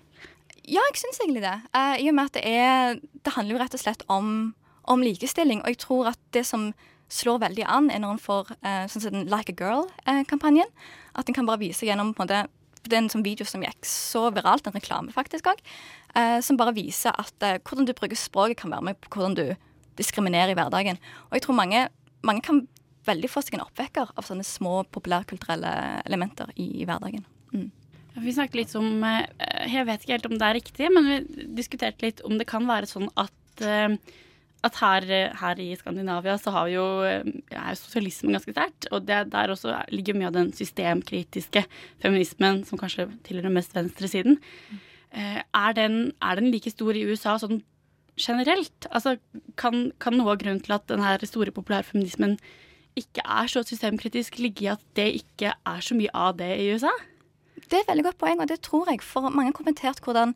Ja, 0.68 0.84
jeg 0.84 1.00
syns 1.00 1.22
egentlig 1.22 1.42
det. 1.46 1.56
Uh, 1.72 1.96
I 1.96 2.10
og 2.10 2.16
med 2.18 2.28
at 2.28 2.36
det 2.36 2.44
er 2.46 3.00
Det 3.00 3.32
handler 3.34 3.56
jo 3.56 3.60
rett 3.62 3.74
og 3.74 3.82
slett 3.82 4.04
om, 4.12 4.52
om 4.84 5.02
likestilling. 5.02 5.64
Og 5.64 5.72
jeg 5.72 5.80
tror 5.82 6.12
at 6.12 6.20
det 6.36 6.44
som 6.46 6.70
slår 7.10 7.40
veldig 7.42 7.64
an, 7.66 7.88
er 7.90 8.04
når 8.04 8.14
en 8.14 8.22
får 8.22 8.52
uh, 8.60 8.84
sånn 8.92 9.24
Like 9.32 9.56
a 9.56 9.58
Girl-kampanjen. 9.58 10.68
at 11.14 11.28
en 11.28 11.34
kan 11.34 11.48
bare 11.48 11.58
vise 11.64 11.86
gjennom 11.88 12.12
på 12.14 12.22
en 12.22 12.28
måte 12.28 12.44
det 12.86 12.96
er 12.96 13.02
en 13.02 13.10
sånn 13.12 13.26
video 13.26 13.46
som 13.48 13.64
gikk 13.64 13.86
så 13.88 14.28
viralt, 14.34 14.66
en 14.66 14.76
reklame 14.76 15.14
faktisk 15.14 15.50
òg, 15.52 15.60
eh, 16.16 16.38
som 16.44 16.58
bare 16.60 16.76
viser 16.76 17.14
at 17.20 17.46
eh, 17.46 17.58
hvordan 17.60 17.88
du 17.88 17.94
bruker 17.96 18.18
språket 18.18 18.62
kan 18.62 18.72
være 18.72 18.90
med 18.90 19.00
på 19.00 19.12
hvordan 19.14 19.36
du 19.38 19.46
diskriminerer 20.00 20.54
i 20.54 20.58
hverdagen. 20.58 21.00
Og 21.28 21.36
jeg 21.36 21.44
tror 21.44 21.58
mange, 21.58 21.88
mange 22.26 22.44
kan 22.46 22.64
veldig 23.08 23.30
få 23.32 23.42
seg 23.44 23.58
en 23.58 23.66
oppvekker 23.66 24.14
av 24.14 24.26
sånne 24.26 24.46
små 24.46 24.80
populærkulturelle 24.94 25.74
elementer 26.08 26.52
i, 26.56 26.70
i 26.82 26.88
hverdagen. 26.88 27.24
Mm. 27.52 27.68
Vi 28.20 28.34
snakket 28.34 28.58
litt 28.58 28.72
om 28.78 29.04
eh, 29.06 29.68
Jeg 29.70 29.86
vet 29.88 30.02
ikke 30.02 30.16
helt 30.16 30.28
om 30.30 30.38
det 30.38 30.48
er 30.48 30.58
riktig, 30.58 30.90
men 30.94 31.08
vi 31.08 31.46
diskuterte 31.58 32.06
litt 32.06 32.24
om 32.26 32.36
det 32.40 32.48
kan 32.50 32.66
være 32.68 32.90
sånn 32.90 33.08
at 33.20 33.64
eh, 33.64 33.96
at 34.66 34.76
her, 34.82 35.04
her 35.40 35.60
i 35.62 35.70
Skandinavia 35.78 36.36
så 36.38 36.52
har 36.52 36.66
vi 36.68 36.74
jo 36.74 36.86
eh, 37.06 37.24
er 37.56 37.78
sosialismen 37.78 38.36
ganske 38.36 38.52
sterkt. 38.52 38.88
Og 38.92 39.06
det, 39.08 39.22
der 39.32 39.52
også 39.54 39.78
ligger 39.92 40.18
mye 40.18 40.28
av 40.28 40.36
den 40.36 40.52
systemkritiske 40.56 41.64
feminismen 42.02 42.62
som 42.68 42.80
kanskje 42.80 43.08
tilhører 43.26 43.54
mest 43.54 43.74
venstresiden. 43.76 44.40
Eh, 45.12 45.40
Er 45.40 45.72
den, 45.78 46.12
er 46.22 46.36
den 46.36 46.50
like 46.52 46.70
stor 46.70 46.92
i 46.92 47.06
USA 47.08 47.38
sånn 47.40 47.62
generelt? 48.20 48.86
Altså, 48.92 49.16
kan, 49.56 49.92
kan 49.98 50.18
noe 50.18 50.34
av 50.34 50.42
grunnen 50.42 50.60
til 50.60 50.76
at 50.76 50.86
den 50.92 51.00
her 51.00 51.24
store 51.24 51.54
populærfeminismen 51.56 52.36
ikke 53.00 53.22
er 53.24 53.48
så 53.48 53.62
systemkritisk, 53.64 54.38
ligge 54.42 54.66
i 54.66 54.72
at 54.74 54.82
det 54.98 55.08
ikke 55.22 55.54
er 55.54 55.80
så 55.80 55.96
mye 55.96 56.12
av 56.12 56.36
det 56.36 56.52
i 56.58 56.72
USA? 56.74 56.92
Det 57.70 57.78
er 57.78 57.84
et 57.84 57.92
veldig 57.92 58.08
godt 58.10 58.18
poeng, 58.20 58.40
og 58.42 58.48
det 58.50 58.60
tror 58.66 58.90
jeg. 58.90 59.00
For 59.00 59.24
mange 59.30 59.52
har 59.52 59.56
kommentert 59.56 60.02
hvordan 60.04 60.34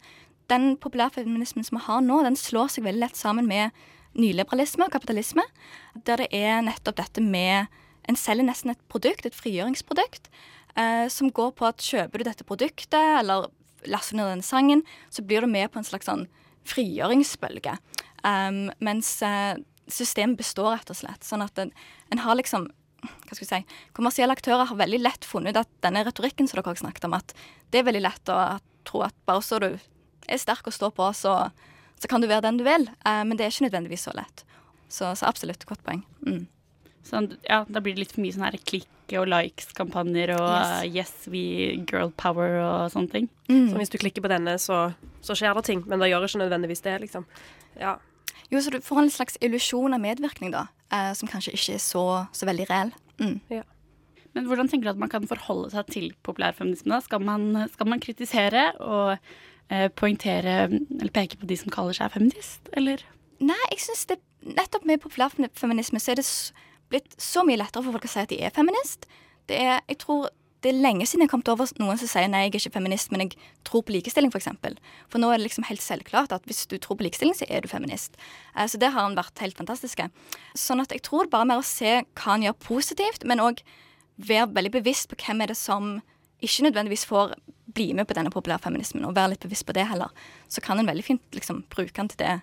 den 0.52 0.76
populærfeminismen 0.80 1.64
som 1.66 1.78
vi 1.78 1.84
har 1.86 2.00
nå, 2.04 2.22
den 2.24 2.36
slår 2.38 2.70
seg 2.72 2.86
veldig 2.86 3.04
lett 3.06 3.18
sammen 3.18 3.48
med 3.50 3.74
nyliberalisme 4.18 4.86
og 4.86 4.94
kapitalisme. 4.94 5.44
Der 6.06 6.22
det 6.22 6.28
er 6.34 6.62
nettopp 6.64 7.00
dette 7.02 7.24
med 7.24 7.72
En 8.04 8.18
selger 8.20 8.44
nesten 8.44 8.68
et 8.68 8.80
produkt, 8.92 9.24
et 9.24 9.32
frigjøringsprodukt, 9.32 10.26
eh, 10.76 11.06
som 11.08 11.30
går 11.32 11.54
på 11.56 11.64
at 11.64 11.80
kjøper 11.80 12.20
du 12.20 12.24
dette 12.28 12.44
produktet, 12.44 13.00
eller 13.00 13.46
laster 13.88 14.18
ned 14.18 14.28
den 14.28 14.42
sangen, 14.44 14.82
så 15.08 15.24
blir 15.24 15.40
du 15.40 15.46
med 15.48 15.70
på 15.72 15.80
en 15.80 15.88
slags 15.88 16.04
sånn 16.04 16.26
frigjøringsbølge. 16.68 17.78
Um, 18.20 18.68
mens 18.84 19.22
eh, 19.24 19.56
systemet 19.88 20.36
består, 20.36 20.74
rett 20.74 20.92
og 20.92 21.00
slett. 21.00 21.24
Sånn 21.24 21.44
at 21.44 21.56
en, 21.60 21.72
en 22.12 22.22
har 22.26 22.36
liksom 22.36 22.68
hva 23.04 23.36
skal 23.36 23.42
vi 23.42 23.50
si, 23.50 23.80
Kommersielle 23.96 24.32
aktører 24.36 24.68
har 24.68 24.78
veldig 24.80 25.00
lett 25.02 25.26
funnet 25.28 25.52
ut 25.52 25.62
at 25.64 25.72
denne 25.84 26.04
retorikken 26.06 26.48
som 26.48 26.58
dere 26.58 26.72
har 26.72 26.80
snakket 26.80 27.04
om, 27.08 27.16
at 27.18 27.34
det 27.72 27.80
er 27.80 27.88
veldig 27.88 28.04
lett 28.04 28.32
å 28.32 28.38
tro 28.88 29.02
at 29.04 29.16
bare 29.28 29.44
så 29.44 29.60
du 29.60 29.70
er 29.72 30.40
sterk 30.40 30.68
og 30.68 30.76
står 30.76 30.94
på, 30.96 31.10
så, 31.16 31.34
så 32.04 32.10
kan 32.10 32.20
du 32.20 32.28
være 32.28 32.44
den 32.44 32.58
du 32.60 32.66
vil. 32.66 32.84
Eh, 33.08 33.22
men 33.24 33.38
det 33.38 33.46
er 33.46 33.54
ikke 33.54 33.70
nødvendigvis 33.70 34.04
så 34.04 34.12
lett. 34.16 34.44
Så, 34.92 35.08
så 35.16 35.24
absolutt, 35.26 35.64
godt 35.64 35.80
poeng. 35.86 36.02
Mm. 36.26 36.42
Sånn, 37.04 37.30
ja, 37.48 37.62
da 37.68 37.80
blir 37.84 37.96
det 37.96 38.04
litt 38.04 38.12
for 38.12 38.24
mye 38.24 38.34
sånn 38.34 38.44
her 38.44 38.56
klikke 38.60 39.20
og 39.20 39.28
likes-kampanjer 39.32 40.34
og 40.36 40.44
Yes. 40.44 40.68
uh, 40.68 40.84
yes, 41.00 41.12
we 41.32 41.44
girl 41.88 42.12
power 42.20 42.58
og 42.60 42.92
sånne 42.92 43.12
ting. 43.12 43.28
Mm. 43.48 43.70
Så 43.70 43.80
hvis 43.80 43.92
du 43.92 43.98
klikker 44.00 44.24
på 44.24 44.30
denne, 44.32 44.56
så, 44.60 44.86
så 45.24 45.36
skjer 45.36 45.56
det 45.56 45.64
ting. 45.68 45.84
Men 45.88 46.00
det 46.00 46.10
gjør 46.12 46.28
ikke 46.28 46.42
nødvendigvis 46.44 46.84
det, 46.84 46.98
liksom. 47.06 47.26
Ja. 47.80 47.96
Jo, 48.52 48.60
så 48.60 48.72
du 48.72 48.80
får 48.84 49.02
en 49.02 49.12
slags 49.12 49.40
illusjon 49.44 49.96
av 49.96 50.04
medvirkning, 50.04 50.52
da, 50.52 50.66
eh, 50.92 51.12
som 51.16 51.28
kanskje 51.28 51.56
ikke 51.56 51.78
er 51.78 51.82
så, 51.84 52.04
så 52.36 52.48
veldig 52.48 52.68
reell. 52.68 52.92
Mm. 53.20 53.38
Men 54.34 54.48
hvordan 54.50 54.68
tenker 54.68 54.88
du 54.88 54.92
at 54.92 55.00
man 55.00 55.12
kan 55.12 55.28
forholde 55.30 55.72
seg 55.72 55.88
til 55.92 56.08
populærfeminisme? 56.26 56.92
da? 56.92 57.00
Skal 57.04 57.24
man, 57.24 57.64
skal 57.72 57.88
man 57.88 58.02
kritisere 58.02 58.70
og 58.82 59.16
poengtere 59.96 60.68
eller 60.68 61.10
peke 61.14 61.38
på 61.40 61.46
de 61.48 61.56
som 61.56 61.72
kaller 61.72 61.96
seg 61.96 62.12
feminist, 62.14 62.68
eller? 62.76 63.02
Nei, 63.40 63.60
jeg 63.72 63.80
synes 63.86 64.06
det 64.10 64.20
nettopp 64.44 64.84
med 64.84 65.00
populærfeminisme 65.02 66.00
så 66.00 66.12
er 66.12 66.20
det 66.20 66.26
blitt 66.92 67.14
så 67.20 67.44
mye 67.46 67.58
lettere 67.58 67.82
for 67.82 67.96
folk 67.96 68.04
å 68.06 68.12
si 68.12 68.20
at 68.22 68.32
de 68.32 68.40
er 68.44 68.52
feminist. 68.54 69.06
Det 69.48 69.56
er, 69.56 69.80
jeg 69.88 69.98
tror 70.04 70.28
det 70.64 70.70
er 70.72 70.78
lenge 70.80 71.04
siden 71.04 71.20
jeg 71.24 71.28
har 71.28 71.32
kommet 71.34 71.50
over 71.52 71.68
noen 71.80 71.98
som 72.00 72.08
sier 72.08 72.28
nei, 72.32 72.46
jeg 72.46 72.54
er 72.54 72.60
ikke 72.62 72.76
feminist, 72.78 73.10
men 73.12 73.26
jeg 73.26 73.34
tror 73.68 73.82
på 73.84 73.92
likestilling, 73.92 74.30
f.eks. 74.32 74.46
For, 74.46 74.54
eksempel. 74.54 74.78
for 75.12 75.20
nå 75.20 75.28
er 75.28 75.36
det 75.36 75.44
liksom 75.50 75.66
helt 75.68 75.84
selvklart 75.84 76.32
at 76.32 76.46
hvis 76.48 76.62
du 76.70 76.78
tror 76.78 76.96
på 76.96 77.04
likestilling, 77.04 77.36
så 77.36 77.44
er 77.52 77.60
du 77.60 77.68
feminist. 77.68 78.16
Eh, 78.56 78.64
Så 78.64 78.80
det 78.80 78.92
har 78.94 79.04
han 79.04 79.16
vært 79.18 79.42
helt 79.44 79.58
fantastiske. 79.60 80.08
Sånn 80.56 80.80
at 80.80 80.92
jeg 80.94 81.04
tror 81.04 81.28
bare 81.28 81.48
med 81.50 81.60
å 81.60 81.66
se 81.68 81.98
hva 82.00 82.30
han 82.30 82.46
gjør 82.46 82.56
positivt, 82.64 83.26
men 83.28 83.44
òg 83.44 83.60
være 84.16 84.54
veldig 84.56 84.72
bevisst 84.78 85.10
på 85.10 85.18
hvem 85.20 85.42
er 85.44 85.52
det 85.52 85.58
som 85.60 85.98
ikke 86.40 86.64
nødvendigvis 86.70 87.04
får 87.12 87.36
bli 87.74 87.92
med 87.94 88.06
på 88.08 88.16
denne 88.16 88.32
populærfeminismen, 88.34 89.04
og 89.08 89.14
være 89.16 89.34
litt 89.34 89.44
bevisst 89.46 89.66
på 89.66 89.74
det 89.76 89.86
heller. 89.90 90.12
Så 90.48 90.62
kan 90.64 90.78
en 90.78 90.88
veldig 90.90 91.04
fint 91.06 91.24
liksom 91.36 91.64
bruke 91.72 91.94
den 91.96 92.10
til 92.12 92.20
det 92.22 92.34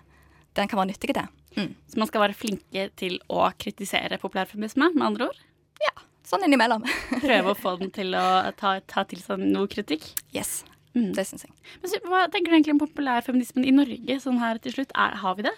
den 0.56 0.68
kan 0.68 0.76
være 0.82 0.90
nyttig 0.90 1.14
til. 1.16 1.28
Mm. 1.56 1.70
Så 1.88 2.00
man 2.00 2.08
skal 2.08 2.24
være 2.26 2.36
flinke 2.36 2.88
til 3.00 3.18
å 3.32 3.46
kritisere 3.60 4.18
populærfeminisme, 4.20 4.90
med 4.92 5.06
andre 5.06 5.30
ord? 5.30 5.38
Ja. 5.80 5.94
Sånn 6.28 6.44
innimellom. 6.46 6.84
Prøve 7.24 7.54
å 7.54 7.58
få 7.58 7.74
den 7.80 7.92
til 7.94 8.12
å 8.16 8.52
ta, 8.56 8.76
ta 8.88 9.04
til 9.08 9.22
seg 9.24 9.40
noe 9.42 9.70
kritikk? 9.72 10.12
Yes, 10.36 10.62
Mm. 10.92 11.14
det 11.16 11.22
syns 11.24 11.46
jeg. 11.46 11.52
Men 11.80 11.88
så, 11.88 11.98
hva 12.04 12.26
tenker 12.28 12.52
du 12.52 12.56
egentlig 12.58 12.74
om 12.74 12.82
populærfeminismen 12.82 13.64
i 13.64 13.72
Norge 13.72 14.16
sånn 14.20 14.36
her 14.42 14.58
til 14.60 14.74
slutt? 14.74 14.90
Er, 14.92 15.14
har 15.22 15.38
vi 15.38 15.46
det? 15.46 15.52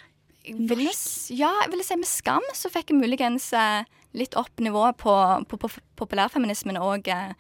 Ville, 0.71 0.93
ja, 1.35 1.49
jeg 1.65 1.73
ville 1.73 1.83
si 1.83 1.97
med 1.99 2.07
skam 2.07 2.47
så 2.55 2.71
fikk 2.71 2.93
jeg 2.93 3.01
muligens 3.01 3.49
eh, 3.57 3.83
litt 4.15 4.37
opp 4.39 4.63
nivået 4.63 4.95
på, 5.01 5.11
på, 5.51 5.59
på 5.59 5.71
populærfeminismen 5.99 6.79
og 6.79 7.11
eh, 7.11 7.33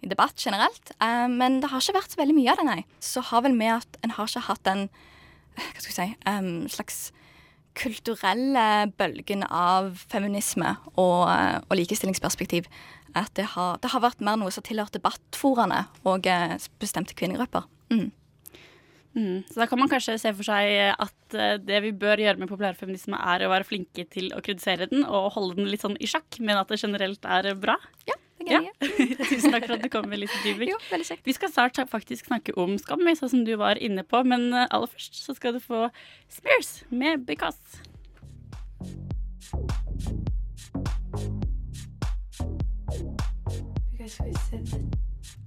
i 0.00 0.10
debatt 0.10 0.36
generelt. 0.40 0.92
Eh, 1.00 1.28
men 1.30 1.60
det 1.60 1.70
har 1.70 1.82
ikke 1.82 1.98
vært 1.98 2.14
så 2.14 2.20
veldig 2.20 2.36
mye 2.36 2.52
av 2.52 2.60
det, 2.60 2.66
nei. 2.68 2.82
Så 3.04 3.22
har 3.30 3.44
vel 3.46 3.56
med 3.56 3.76
at 3.78 3.98
en 4.04 4.14
har 4.16 4.30
ikke 4.30 4.46
hatt 4.48 4.62
den 4.68 4.86
eh, 4.88 5.64
hva 5.64 5.82
skal 5.82 5.90
jeg 5.90 5.96
si, 5.96 6.20
um, 6.28 6.52
slags 6.72 7.00
kulturelle 7.80 8.90
bølgen 8.98 9.44
av 9.46 9.92
feminisme 10.10 10.74
og, 10.96 11.28
eh, 11.30 11.58
og 11.66 11.76
likestillingsperspektiv. 11.78 12.70
At 13.14 13.32
det 13.34 13.48
har, 13.56 13.78
det 13.82 13.90
har 13.90 14.02
vært 14.04 14.22
mer 14.22 14.38
noe 14.38 14.52
som 14.54 14.64
tilhører 14.66 14.94
debattforaene 14.94 15.84
og 16.06 16.26
eh, 16.30 16.56
bestemte 16.82 17.16
kvinnegrupper. 17.18 17.66
Mm. 17.92 18.08
Mm. 19.10 19.38
Så 19.50 19.58
da 19.58 19.66
kan 19.66 19.80
man 19.80 19.90
kanskje 19.90 20.18
se 20.22 20.30
for 20.38 20.46
seg 20.46 20.94
at 20.94 21.38
det 21.66 21.80
vi 21.82 21.90
bør 21.98 22.22
gjøre 22.22 22.38
med 22.38 22.50
populærfeminisme, 22.50 23.18
er 23.18 23.42
å 23.42 23.50
være 23.50 23.66
flinke 23.66 24.04
til 24.10 24.30
å 24.36 24.42
kritisere 24.44 24.86
den 24.90 25.02
og 25.02 25.32
holde 25.34 25.58
den 25.58 25.70
litt 25.70 25.82
sånn 25.82 25.98
i 25.98 26.10
sjakk, 26.10 26.38
men 26.38 26.58
at 26.60 26.70
det 26.70 26.78
generelt 26.78 27.26
er 27.26 27.50
bra. 27.58 27.74
Ja, 28.06 28.14
det 28.50 28.58
er. 28.60 29.26
Tusen 29.30 29.54
takk 29.54 29.66
for 29.68 29.76
at 29.76 29.84
du 29.84 29.90
kom 29.92 30.08
med 30.10 30.22
Lise 30.22 30.38
Dybvik. 30.44 30.72
Jo, 30.72 30.80
veldig 30.90 31.08
kjekt. 31.12 31.24
Vi 31.26 31.36
skal 31.36 31.52
snart 31.52 31.80
faktisk 31.90 32.30
snakke 32.30 32.54
om 32.60 32.76
skam, 32.80 33.06
sånn 33.18 33.34
som 33.34 33.44
du 33.46 33.54
var 33.60 33.80
inne 33.80 34.04
på, 34.06 34.24
men 34.26 34.50
eh, 34.52 34.68
aller 34.68 34.90
først 34.90 35.22
så 35.22 35.36
skal 35.36 35.56
du 35.56 35.62
få 35.64 35.88
Spears 36.30 36.82
med 36.90 37.26
Because. 37.28 37.80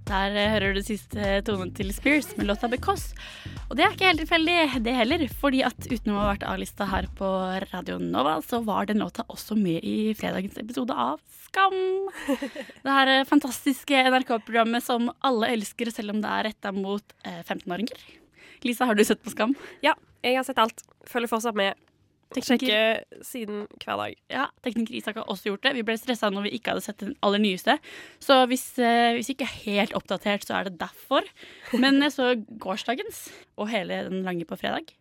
Der 0.07 0.35
eh, 0.35 0.49
hører 0.51 0.75
du 0.75 0.81
siste 0.83 1.37
tonen 1.47 1.71
til 1.75 1.91
Spears 1.95 2.33
med 2.37 2.49
låta 2.49 2.67
Because. 2.71 3.13
Og 3.69 3.77
det 3.77 3.85
er 3.85 3.93
ikke 3.95 4.09
helt 4.09 4.23
tilfeldig, 4.23 4.57
det 4.85 4.95
heller. 4.97 5.23
Fordi 5.39 5.61
at 5.65 5.87
utenom 5.87 6.17
å 6.17 6.23
ha 6.25 6.31
vært 6.33 6.45
A-lista 6.49 6.87
her 6.91 7.07
på 7.17 7.29
Radio 7.71 7.99
Nova, 8.01 8.37
så 8.43 8.59
var 8.65 8.89
den 8.89 9.03
låta 9.03 9.25
også 9.31 9.57
med 9.59 9.85
i 9.87 10.11
fredagens 10.19 10.59
episode 10.59 10.95
av 10.95 11.21
Skam. 11.45 11.77
Det 12.27 12.97
her 12.97 13.13
eh, 13.13 13.27
fantastiske 13.29 14.03
NRK-programmet 14.09 14.83
som 14.83 15.11
alle 15.23 15.53
elsker, 15.55 15.91
selv 15.93 16.15
om 16.15 16.21
det 16.23 16.35
er 16.35 16.49
retta 16.49 16.73
mot 16.75 17.15
eh, 17.23 17.39
15-åringer. 17.45 18.03
Lisa, 18.67 18.87
har 18.89 18.99
du 18.99 19.05
sett 19.07 19.23
på 19.23 19.31
Skam? 19.31 19.55
ja, 19.85 19.95
jeg 20.23 20.39
har 20.39 20.47
sett 20.47 20.59
alt. 20.59 20.83
Følger 21.07 21.31
fortsatt 21.31 21.57
med. 21.59 21.79
Tekniker, 22.35 23.03
sjekke 23.03 23.25
siden 23.27 23.65
hver 23.83 23.99
dag. 23.99 24.15
ja, 24.31 24.47
tekniker 24.65 24.95
Isak 24.97 25.19
har 25.19 25.29
også 25.31 25.51
gjort 25.51 25.67
det. 25.67 25.75
Vi 25.77 25.85
ble 25.87 25.95
stressa 25.99 26.31
når 26.33 26.47
vi 26.47 26.55
ikke 26.57 26.73
hadde 26.73 26.85
sett 26.85 26.99
den 27.03 27.15
aller 27.25 27.41
nyeste. 27.43 27.77
Så 28.23 28.39
hvis, 28.51 28.65
eh, 28.79 29.13
hvis 29.17 29.29
vi 29.31 29.37
ikke 29.37 29.51
helt 29.65 29.95
oppdatert, 29.97 30.45
så 30.47 30.59
er 30.59 30.69
det 30.69 30.79
derfor. 30.81 31.27
Men 31.73 32.01
jeg 32.01 32.15
så 32.15 32.33
gårsdagens 32.61 33.27
og 33.57 33.69
hele 33.69 34.03
den 34.09 34.23
lange 34.27 34.45
på 34.49 34.57
fredag. 34.59 34.93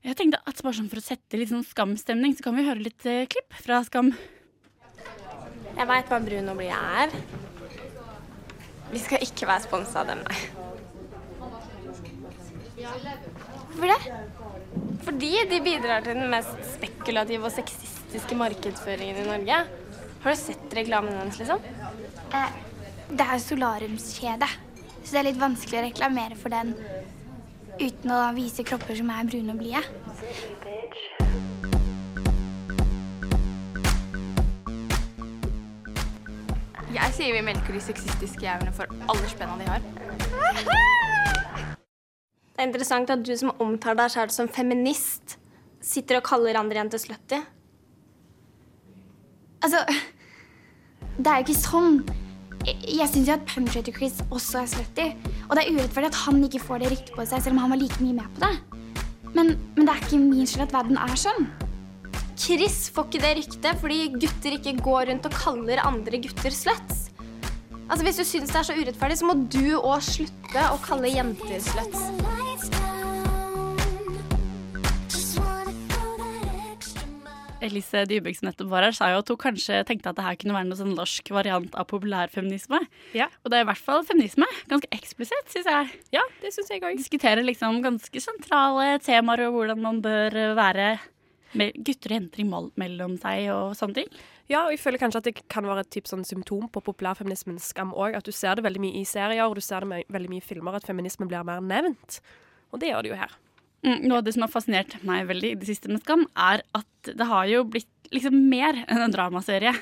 Jeg 0.00 0.16
tenkte 0.16 0.40
at 0.48 0.62
bare 0.64 0.72
sånn 0.78 0.88
For 0.88 0.96
å 0.96 1.04
sette 1.04 1.36
litt 1.36 1.50
sånn 1.50 1.66
Skam-stemning, 1.66 2.32
så 2.36 2.46
kan 2.46 2.56
vi 2.56 2.64
høre 2.64 2.80
litt 2.86 3.04
eh, 3.04 3.26
klipp 3.28 3.52
fra 3.60 3.82
Skam. 3.84 4.14
Jeg 5.76 5.86
veit 5.86 6.08
hva 6.08 6.20
brun 6.24 6.48
og 6.52 6.56
blid 6.56 6.72
er. 6.72 7.12
Vi 8.90 8.98
skal 8.98 9.22
ikke 9.22 9.46
være 9.46 9.64
sponsa 9.68 10.00
av 10.02 10.10
dem, 10.10 10.24
nei. 10.24 10.40
Hvorfor 12.80 13.86
det? 13.86 14.79
Fordi 15.04 15.30
de 15.50 15.60
bidrar 15.64 16.04
til 16.04 16.18
den 16.18 16.30
mest 16.32 16.56
spekulative 16.74 17.48
og 17.48 17.54
sexistiske 17.54 18.36
markedsføringen 18.38 19.22
i 19.22 19.28
Norge. 19.28 19.60
Har 20.20 20.34
du 20.34 20.36
sett 20.36 20.74
reklamen 20.76 21.16
hennes, 21.16 21.38
liksom? 21.40 21.62
Eh, 22.36 22.58
det 23.10 23.26
er 23.26 23.40
solariumskjede, 23.42 24.48
så 25.02 25.08
det 25.10 25.20
er 25.22 25.28
litt 25.30 25.40
vanskelig 25.40 25.80
å 25.80 25.86
reklamere 25.88 26.36
for 26.38 26.52
den 26.52 26.74
uten 27.80 28.12
å 28.12 28.20
vise 28.36 28.64
kropper 28.66 28.98
som 29.00 29.10
er 29.14 29.28
brune 29.30 29.54
og 29.54 29.62
blide. 29.62 29.82
Jeg 36.90 37.14
sier 37.16 37.32
vi 37.32 37.42
melker 37.46 37.72
de 37.72 37.80
sexistiske 37.82 38.44
jævlene 38.44 38.74
for 38.76 38.90
alle 39.08 39.32
spenna 39.32 39.56
de 39.60 39.70
har. 39.70 40.99
Det 42.60 42.66
er 42.66 42.68
interessant 42.74 43.08
at 43.08 43.22
du 43.24 43.30
som 43.40 43.54
omtaler 43.64 43.96
deg 44.02 44.10
sjøl 44.12 44.32
som 44.34 44.48
feminist, 44.52 45.38
sitter 45.80 46.18
og 46.18 46.26
kaller 46.26 46.58
andre 46.60 46.76
jenter 46.76 47.00
slutty. 47.00 47.38
Altså, 49.64 49.80
det 51.16 51.30
er 51.30 51.38
jo 51.38 51.46
ikke 51.46 51.56
sånn. 51.56 51.96
Jeg, 52.68 53.06
syns 53.08 53.30
jo 53.30 53.38
at 53.38 53.46
Punchlator 53.48 53.96
Chris 53.96 54.18
også 54.26 54.60
er 54.60 54.68
slutty. 54.74 55.06
Og 55.46 55.56
det 55.56 55.62
er 55.62 55.70
urettferdig 55.72 56.10
at 56.10 56.18
han 56.26 56.44
ikke 56.44 56.60
får 56.66 56.82
det 56.82 56.90
ryktet 56.92 57.14
på 57.16 57.24
seg, 57.30 57.46
selv 57.46 57.56
om 57.56 57.62
han 57.64 57.72
var 57.72 57.80
like 57.80 58.04
mye 58.04 58.18
med 58.18 58.36
på 58.36 58.44
det. 58.44 58.52
Men, 59.30 59.54
men 59.78 59.88
det 59.88 59.94
er 59.94 60.04
ikke 60.04 60.20
min 60.26 60.50
skyld 60.52 60.66
at 60.66 60.76
verden 60.76 61.00
er 61.00 61.16
sånn. 61.22 61.48
Chris 62.44 62.82
får 62.92 63.08
ikke 63.08 63.22
det 63.24 63.30
ryktet 63.38 63.80
fordi 63.80 64.02
gutter 64.18 64.58
ikke 64.58 64.76
går 64.84 65.08
rundt 65.14 65.30
og 65.30 65.38
kaller 65.46 65.80
andre 65.80 66.20
gutter 66.28 66.52
sluts. 66.52 67.06
Altså, 67.88 68.04
Hvis 68.04 68.20
du 68.20 68.28
syns 68.28 68.52
det 68.52 68.60
er 68.60 68.68
så 68.68 68.76
urettferdig, 68.76 69.16
så 69.24 69.32
må 69.32 69.40
du 69.48 69.78
òg 69.80 70.04
slutte 70.04 70.68
å 70.68 70.76
kalle 70.84 71.16
jenter 71.16 71.56
sluts. 71.64 72.29
Elise 77.64 78.06
Dybøk 78.08 78.38
som 78.38 78.48
nettopp 78.48 78.70
var 78.72 78.86
her, 78.86 78.96
sa 78.96 79.10
jo 79.12 79.20
at 79.20 79.30
hun 79.30 79.38
kanskje 79.40 79.82
tenkte 79.88 80.10
at 80.10 80.18
det 80.18 80.24
her 80.24 80.38
kunne 80.40 80.56
være 80.56 80.68
noen 80.70 80.80
sånn 80.80 80.96
norsk 80.96 81.30
variant 81.34 81.76
av 81.78 81.86
populærfeminisme. 81.90 82.80
Ja. 83.16 83.28
Og 83.44 83.52
det 83.52 83.60
er 83.60 83.66
i 83.66 83.70
hvert 83.70 83.84
fall 83.84 84.04
feminisme. 84.08 84.48
Ganske 84.70 84.90
eksplisitt, 84.96 85.52
syns 85.52 85.68
jeg. 85.68 85.94
Ja, 86.16 86.24
det 86.42 86.54
synes 86.56 86.72
jeg 86.72 86.82
også. 86.82 86.96
Diskuterer 87.02 87.44
liksom 87.44 87.82
ganske 87.84 88.24
sentrale 88.24 88.94
temaer 89.04 89.46
og 89.46 89.58
hvordan 89.58 89.82
man 89.84 90.00
bør 90.04 90.38
være 90.58 90.94
med 91.58 91.74
gutter 91.84 92.12
og 92.12 92.20
jenter 92.20 92.42
i 92.42 92.46
mål 92.46 92.68
mellom 92.78 93.16
seg 93.20 93.48
og 93.52 93.74
sånne 93.78 94.02
ting. 94.02 94.12
Ja, 94.50 94.64
og 94.64 94.72
jeg 94.74 94.80
føler 94.82 95.02
kanskje 95.02 95.20
at 95.20 95.28
det 95.28 95.36
kan 95.50 95.66
være 95.66 95.84
et 95.84 95.92
typ 95.94 96.08
sånn 96.10 96.24
symptom 96.26 96.66
på 96.72 96.82
populærfeminismens 96.86 97.68
skam 97.70 97.92
òg. 97.94 98.16
At 98.18 98.26
du 98.26 98.34
ser 98.34 98.58
det 98.58 98.66
veldig 98.66 98.82
mye 98.82 99.02
i 99.02 99.06
serier, 99.06 99.44
og 99.46 99.58
du 99.58 99.62
ser 99.62 99.84
det 99.84 100.04
veldig 100.10 100.32
mye 100.32 100.42
i 100.42 100.46
filmer, 100.46 100.78
at 100.78 100.88
feminisme 100.88 101.28
blir 101.30 101.46
mer 101.46 101.62
nevnt. 101.62 102.18
Og 102.70 102.82
det 102.82 102.90
gjør 102.90 103.06
det 103.06 103.12
jo 103.12 103.20
her. 103.20 103.38
Mm, 103.86 104.02
Noe 104.08 104.20
av 104.20 104.26
det 104.26 104.34
som 104.36 104.44
har 104.44 104.52
fascinert 104.52 104.98
meg 105.08 105.28
veldig 105.30 105.54
i 105.54 105.58
det 105.62 105.70
siste 105.70 105.88
med 105.88 106.02
Skam, 106.02 106.26
er 106.36 106.64
at 106.76 107.12
det 107.16 107.26
har 107.30 107.48
jo 107.48 107.64
blitt 107.64 107.88
liksom 108.10 108.34
mer 108.50 108.74
enn 108.90 109.04
en 109.04 109.12
dramaserie. 109.14 109.72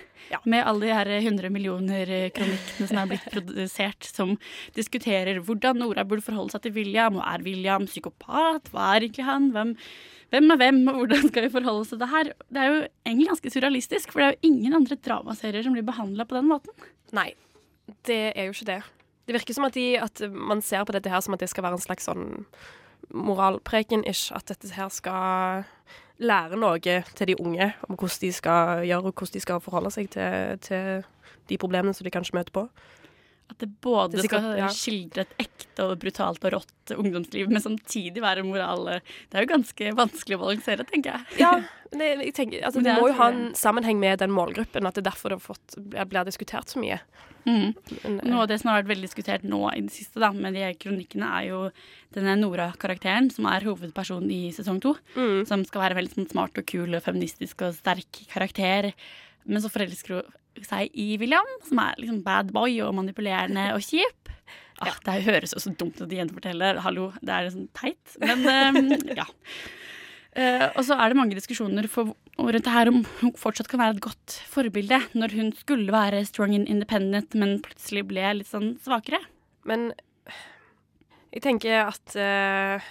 Med 0.45 0.67
alle 0.69 0.85
de 0.85 0.93
her 0.93 1.11
100 1.17 1.49
millioner 1.53 2.11
kronikkene 2.37 2.89
som 2.91 3.01
er 3.01 3.09
blitt 3.11 3.27
produsert, 3.33 4.05
som 4.05 4.35
diskuterer 4.77 5.41
hvordan 5.41 5.81
Nora 5.81 6.05
burde 6.07 6.27
forholde 6.27 6.53
seg 6.55 6.67
til 6.67 6.77
William, 6.77 7.17
og 7.19 7.25
er 7.25 7.45
William 7.47 7.89
psykopat? 7.89 8.69
Hva 8.75 8.91
er 8.93 9.07
egentlig 9.07 9.27
han? 9.27 9.49
Hvem, 9.55 9.73
hvem 10.35 10.53
er 10.55 10.61
hvem, 10.61 10.83
og 10.93 11.01
hvordan 11.01 11.25
skal 11.31 11.47
vi 11.47 11.55
forholde 11.57 11.87
oss 11.87 11.95
til 11.95 12.03
det 12.03 12.11
her? 12.13 12.33
Det 12.53 12.63
er 12.63 12.69
jo 12.69 12.79
egentlig 13.09 13.31
ganske 13.33 13.55
surrealistisk, 13.57 14.13
for 14.13 14.21
det 14.21 14.29
er 14.29 14.37
jo 14.37 14.53
ingen 14.53 14.77
andre 14.79 15.01
dramaserier 15.09 15.65
som 15.65 15.77
blir 15.77 15.89
behandla 15.89 16.29
på 16.29 16.37
den 16.37 16.51
måten. 16.53 16.89
Nei, 17.17 17.31
det 18.07 18.23
er 18.35 18.51
jo 18.51 18.57
ikke 18.59 18.73
det. 18.75 18.83
Det 19.29 19.37
virker 19.37 19.57
som 19.57 19.67
at, 19.69 19.77
de, 19.77 19.89
at 20.01 20.23
man 20.33 20.61
ser 20.65 20.85
på 20.89 20.95
dette 20.97 21.11
her 21.13 21.25
som 21.25 21.35
at 21.37 21.43
det 21.43 21.51
skal 21.53 21.65
være 21.65 21.81
en 21.81 21.85
slags 21.85 22.07
sånn 22.09 22.29
moralpreken-ish. 23.15 24.33
At 24.37 24.49
dette 24.49 24.73
her 24.75 24.89
skal 24.93 25.65
lære 26.19 26.59
noe 26.59 26.79
til 26.81 27.31
de 27.31 27.41
unge 27.41 27.73
om 27.89 27.95
hvordan 27.95 28.21
de 28.21 28.33
skal 28.33 28.85
gjøre, 28.87 28.99
og 28.99 29.13
hvordan 29.13 29.35
de 29.35 29.41
skal 29.41 29.61
forholde 29.65 29.91
seg 29.95 30.11
til, 30.11 30.59
til 30.67 31.05
de 31.49 31.59
problemene 31.59 31.95
som 31.95 32.05
de 32.05 32.15
kanskje 32.15 32.37
møter 32.39 32.55
på. 32.55 32.69
At 33.49 33.63
det 33.63 33.71
både 33.81 34.19
Det 34.19 34.27
skal 34.29 34.51
ja. 34.59 34.69
skildre 34.73 35.25
et 35.25 35.47
ekte 35.47 35.87
og 35.87 35.95
brutalt 36.03 36.43
og 36.45 36.53
rått 36.59 36.93
ungdomsliv, 36.93 37.49
men 37.49 37.63
samtidig 37.65 38.21
være 38.21 38.45
moral. 38.45 39.01
Det 39.01 39.39
er 39.39 39.47
jo 39.47 39.53
ganske 39.55 39.93
vanskelig 39.97 40.37
å 40.37 40.43
balansere, 40.43 40.85
tenker 40.89 41.17
jeg. 41.17 41.39
Ja, 41.41 41.55
men 41.89 42.03
det, 42.03 42.09
jeg 42.27 42.35
tenker, 42.37 42.67
altså, 42.69 42.83
det 42.85 42.93
det 42.93 43.01
må 43.01 43.09
jo 43.09 43.17
ha 43.17 43.31
en 43.33 43.55
sammenheng 43.57 44.01
med 44.01 44.21
den 44.21 44.35
målgruppen, 44.37 44.89
at 44.89 44.99
det 44.99 45.05
er 45.05 45.11
derfor 45.11 45.33
det 45.33 45.41
har 45.41 45.47
fått, 45.47 45.79
blir 45.81 46.29
diskutert 46.29 46.69
så 46.69 46.83
mye. 46.83 47.01
Mm. 47.49 47.73
Eh, 48.03 48.19
Noe 48.29 48.43
av 48.43 48.49
det 48.51 48.59
som 48.61 48.71
har 48.71 48.83
vært 48.83 48.91
veldig 48.93 49.09
diskutert 49.09 49.47
nå 49.49 49.63
i 49.73 49.85
det 49.87 49.95
siste 49.95 50.21
da, 50.21 50.31
med 50.35 50.57
de 50.59 50.67
kronikkene, 50.81 51.31
er 51.41 51.49
jo 51.49 51.63
denne 52.17 52.37
Nora-karakteren, 52.41 53.31
som 53.33 53.49
er 53.51 53.65
hovedpersonen 53.69 54.33
i 54.35 54.43
sesong 54.55 54.83
to. 54.85 54.95
Mm. 55.17 55.47
Som 55.49 55.65
skal 55.69 55.87
være 55.87 55.99
veldig 56.01 56.19
sånn 56.19 56.31
smart 56.35 56.61
og 56.61 56.69
kul 56.69 56.93
og 56.99 57.05
feministisk 57.05 57.65
og 57.67 57.77
sterk 57.79 58.25
karakter. 58.33 58.93
Men 59.49 59.65
så 59.65 59.73
forelsker 59.73 60.19
hun 60.19 60.35
seg 60.67 60.91
i 60.99 61.13
William, 61.21 61.49
som 61.69 61.81
er 61.83 61.99
liksom 62.01 62.23
bad 62.27 62.51
boy 62.55 62.81
og 62.87 62.97
manipulerende 62.99 63.71
og 63.77 63.85
kjip. 63.85 64.33
Ah, 64.79 64.95
det 65.07 65.17
høres 65.27 65.55
jo 65.55 65.61
så 65.63 65.73
dumt 65.75 65.99
ut 65.99 66.07
at 66.07 66.15
å 66.15 66.37
forteller. 66.37 66.79
Hallo, 66.85 67.11
det 67.19 67.35
er 67.35 67.51
sånn 67.51 67.69
teit. 67.75 68.15
Men 68.23 68.45
um, 68.47 68.93
ja. 69.21 69.27
Uh, 70.39 70.69
og 70.77 70.85
så 70.87 70.95
er 70.95 71.11
det 71.11 71.19
mange 71.19 71.35
diskusjoner 71.35 71.89
for, 71.91 72.13
rundt 72.39 72.63
det 72.63 72.75
her 72.75 72.91
om 72.93 73.01
hun 73.19 73.33
fortsatt 73.39 73.67
kan 73.71 73.81
være 73.83 73.97
et 73.97 74.05
godt 74.05 74.37
forbilde 74.47 75.01
når 75.19 75.35
hun 75.35 75.49
skulle 75.59 75.95
være 75.95 76.21
strong 76.29 76.55
and 76.55 76.71
independent, 76.71 77.35
men 77.35 77.59
plutselig 77.65 78.05
ble 78.13 78.37
litt 78.39 78.51
sånn 78.51 78.77
svakere. 78.85 79.19
Men 79.67 79.91
jeg 81.35 81.43
tenker 81.45 81.83
at 81.89 82.15
uh, 82.17 82.87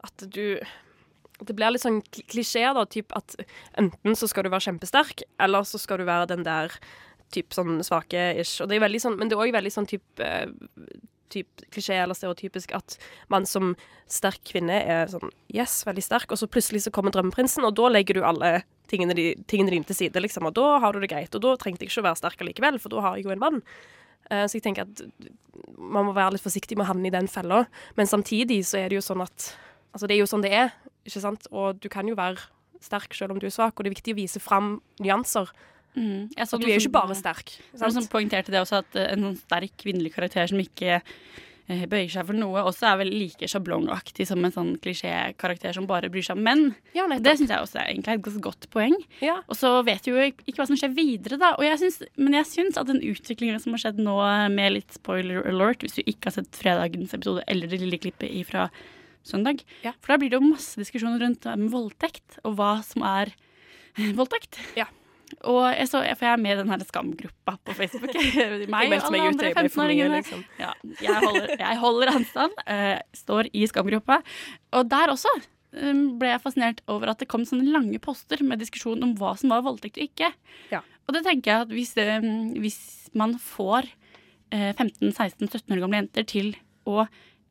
At 0.00 0.24
du 0.32 0.56
Det 1.46 1.56
blir 1.56 1.72
litt 1.72 1.84
sånn 1.84 2.00
klisjé, 2.30 2.66
da. 2.76 2.84
Typ 2.90 3.12
at 3.16 3.36
enten 3.80 4.16
så 4.18 4.28
skal 4.28 4.44
du 4.44 4.50
være 4.52 4.66
kjempesterk, 4.68 5.22
eller 5.40 5.64
så 5.68 5.80
skal 5.80 6.02
du 6.02 6.08
være 6.08 6.28
den 6.34 6.44
der 6.46 6.74
typ 7.32 7.54
sånn 7.54 7.78
svake-ish. 7.86 8.58
Og 8.60 8.68
det 8.68 8.76
er 8.76 8.84
veldig 8.84 9.00
sånn, 9.00 9.16
men 9.20 9.30
det 9.30 9.36
er 9.38 9.44
òg 9.44 9.54
veldig 9.54 9.72
sånn 9.72 9.86
type 9.90 10.24
eh, 10.26 10.50
typ 11.30 11.62
klisjé 11.70 11.94
eller 12.02 12.18
stereotypisk 12.18 12.72
at 12.74 12.96
man 13.30 13.44
som 13.46 13.76
sterk 14.10 14.42
kvinne 14.50 14.80
er 14.82 15.06
sånn 15.12 15.30
Yes, 15.54 15.84
veldig 15.86 16.02
sterk, 16.02 16.32
og 16.34 16.40
så 16.40 16.48
plutselig 16.50 16.82
så 16.82 16.92
kommer 16.94 17.14
drømmeprinsen, 17.14 17.62
og 17.66 17.76
da 17.78 17.86
legger 17.92 18.18
du 18.18 18.24
alle 18.26 18.64
tingene, 18.90 19.14
tingene 19.46 19.70
dine 19.70 19.86
til 19.86 19.94
side, 19.94 20.18
liksom, 20.24 20.48
og 20.50 20.56
da 20.58 20.80
har 20.82 20.92
du 20.92 20.98
det 20.98 21.12
greit. 21.12 21.34
Og 21.38 21.44
da 21.44 21.54
trengte 21.58 21.86
jeg 21.86 21.92
ikke 21.92 22.02
å 22.02 22.08
være 22.08 22.18
sterk 22.18 22.42
allikevel, 22.42 22.80
for 22.82 22.90
da 22.90 23.04
har 23.06 23.16
jeg 23.18 23.28
jo 23.28 23.34
en 23.36 23.42
mann. 23.46 23.62
Eh, 24.30 24.46
Så 24.50 24.58
jeg 24.58 24.66
tenker 24.66 24.88
at 24.88 25.04
man 25.78 26.08
må 26.08 26.12
være 26.16 26.34
litt 26.34 26.42
forsiktig 26.44 26.74
med 26.76 26.88
å 26.88 26.90
havne 26.90 27.06
i 27.06 27.14
den 27.14 27.30
fella. 27.30 27.64
Men 27.96 28.10
samtidig 28.10 28.64
så 28.66 28.82
er 28.82 28.90
det 28.90 28.98
jo 28.98 29.06
sånn 29.06 29.22
at 29.22 29.52
Altså, 29.90 30.06
det 30.06 30.14
er 30.14 30.20
jo 30.20 30.26
sånn 30.30 30.42
det 30.44 30.52
er, 30.54 30.68
ikke 31.06 31.22
sant? 31.22 31.50
Og 31.50 31.80
du 31.80 31.88
kan 31.92 32.08
jo 32.08 32.18
være 32.18 32.40
sterk 32.84 33.14
selv 33.16 33.34
om 33.34 33.40
du 33.40 33.48
er 33.48 33.54
svak, 33.54 33.76
og 33.76 33.84
det 33.84 33.92
er 33.92 33.98
viktig 33.98 34.16
å 34.16 34.20
vise 34.22 34.42
fram 34.42 34.78
nyanser. 35.02 35.52
Mm. 35.98 36.30
Du 36.30 36.66
er 36.68 36.76
jo 36.76 36.80
ikke 36.84 36.96
bare 37.00 37.18
sterk. 37.18 37.52
Det 37.72 37.80
var 37.80 37.90
noe 37.90 37.98
som 37.98 38.10
poengterte 38.10 38.52
det 38.54 38.62
også, 38.62 38.84
at 38.84 38.98
eh, 38.98 39.12
en 39.14 39.30
sånn 39.30 39.38
sterk 39.40 39.74
kvinnelig 39.80 40.12
karakter 40.14 40.46
som 40.52 40.60
ikke 40.62 41.00
eh, 41.00 41.82
bøyer 41.90 42.12
seg 42.12 42.28
for 42.28 42.38
noe, 42.38 42.62
også 42.62 42.86
er 42.92 43.00
vel 43.00 43.10
like 43.10 43.48
sjablongaktig 43.50 44.28
som 44.30 44.46
en 44.46 44.54
sånn 44.54 44.70
klisjékarakter 44.84 45.74
som 45.76 45.88
bare 45.90 46.12
bryr 46.12 46.24
seg 46.28 46.38
om 46.38 46.46
menn. 46.46 46.62
det 47.26 47.34
syns 47.40 47.50
jeg 47.50 47.66
også 47.66 47.82
er 47.82 47.90
egentlig 47.90 48.20
et 48.20 48.38
godt 48.46 48.70
poeng. 48.72 48.94
Og 49.50 49.58
så 49.58 49.72
vet 49.86 50.06
vi 50.06 50.14
jo 50.14 50.28
ikke 50.30 50.60
hva 50.60 50.68
som 50.70 50.78
skjer 50.78 50.94
videre, 50.94 51.40
da. 51.42 51.56
Og 51.58 51.66
jeg 51.66 51.82
synes, 51.82 52.00
men 52.22 52.38
jeg 52.38 52.50
syns 52.52 52.78
at 52.80 52.90
den 52.90 53.02
utviklingen 53.10 53.60
som 53.62 53.74
har 53.74 53.82
skjedd 53.82 54.00
nå, 54.06 54.16
med 54.54 54.78
litt 54.78 54.94
spoiler 54.94 55.42
alert, 55.50 55.82
hvis 55.82 55.98
du 55.98 56.04
ikke 56.04 56.30
har 56.30 56.38
sett 56.38 56.54
fredagens 56.62 57.18
episode 57.18 57.44
eller 57.50 57.70
det 57.70 57.82
lille 57.82 57.98
klippet 57.98 58.30
ifra 58.30 58.68
søndag, 59.26 59.64
for 59.84 60.14
da 60.14 60.20
blir 60.20 60.32
det 60.32 60.40
jo 60.40 60.46
masse 60.48 60.80
diskusjoner 60.80 61.20
rundt 61.22 61.46
voldtekt, 61.72 62.40
og 62.44 62.56
hva 62.58 62.72
som 62.86 63.04
er 63.06 63.34
voldtekt. 64.18 64.60
voldtekt. 64.76 64.96
Og 65.46 65.60
jeg, 65.70 65.86
så, 65.88 66.00
for 66.18 66.26
jeg 66.26 66.34
er 66.34 66.42
med 66.42 66.56
i 66.56 66.58
den 66.58 66.72
her 66.72 66.82
skamgruppa 66.84 67.54
på 67.64 67.76
Facebook. 67.78 68.16
Meg 68.74 68.90
og 68.90 69.06
alle 69.08 69.22
andre 69.30 69.50
jeg 69.50 69.56
ble 69.56 69.70
for 69.70 69.86
mye, 69.86 69.94
15-åringene. 69.94 70.18
liksom. 70.18 70.42
Ja, 70.58 70.72
jeg, 70.98 71.22
holder, 71.22 71.54
jeg 71.54 71.78
holder 71.84 72.12
anstand. 72.16 72.58
Uh, 72.66 72.98
står 73.22 73.50
i 73.54 73.64
skamgruppa. 73.70 74.20
Og 74.76 74.90
der 74.90 75.14
også 75.14 75.32
um, 75.38 76.02
ble 76.20 76.32
jeg 76.32 76.42
fascinert 76.44 76.82
over 76.90 77.14
at 77.14 77.22
det 77.22 77.30
kom 77.30 77.46
sånne 77.48 77.70
lange 77.70 78.02
poster 78.02 78.42
med 78.46 78.62
diskusjon 78.62 79.06
om 79.06 79.14
hva 79.20 79.36
som 79.40 79.54
var 79.54 79.64
voldtekt 79.66 80.00
og 80.00 80.08
ikke. 80.08 80.32
Og 81.06 81.16
det 81.16 81.24
tenker 81.26 81.52
jeg 81.52 81.66
at 81.66 81.74
hvis, 81.74 81.94
um, 81.96 82.50
hvis 82.60 82.80
man 83.18 83.36
får 83.42 83.88
uh, 84.54 84.72
15-16-17 84.74 85.76
år 85.76 85.84
gamle 85.84 86.02
jenter 86.04 86.26
til 86.28 86.52
å 86.90 87.06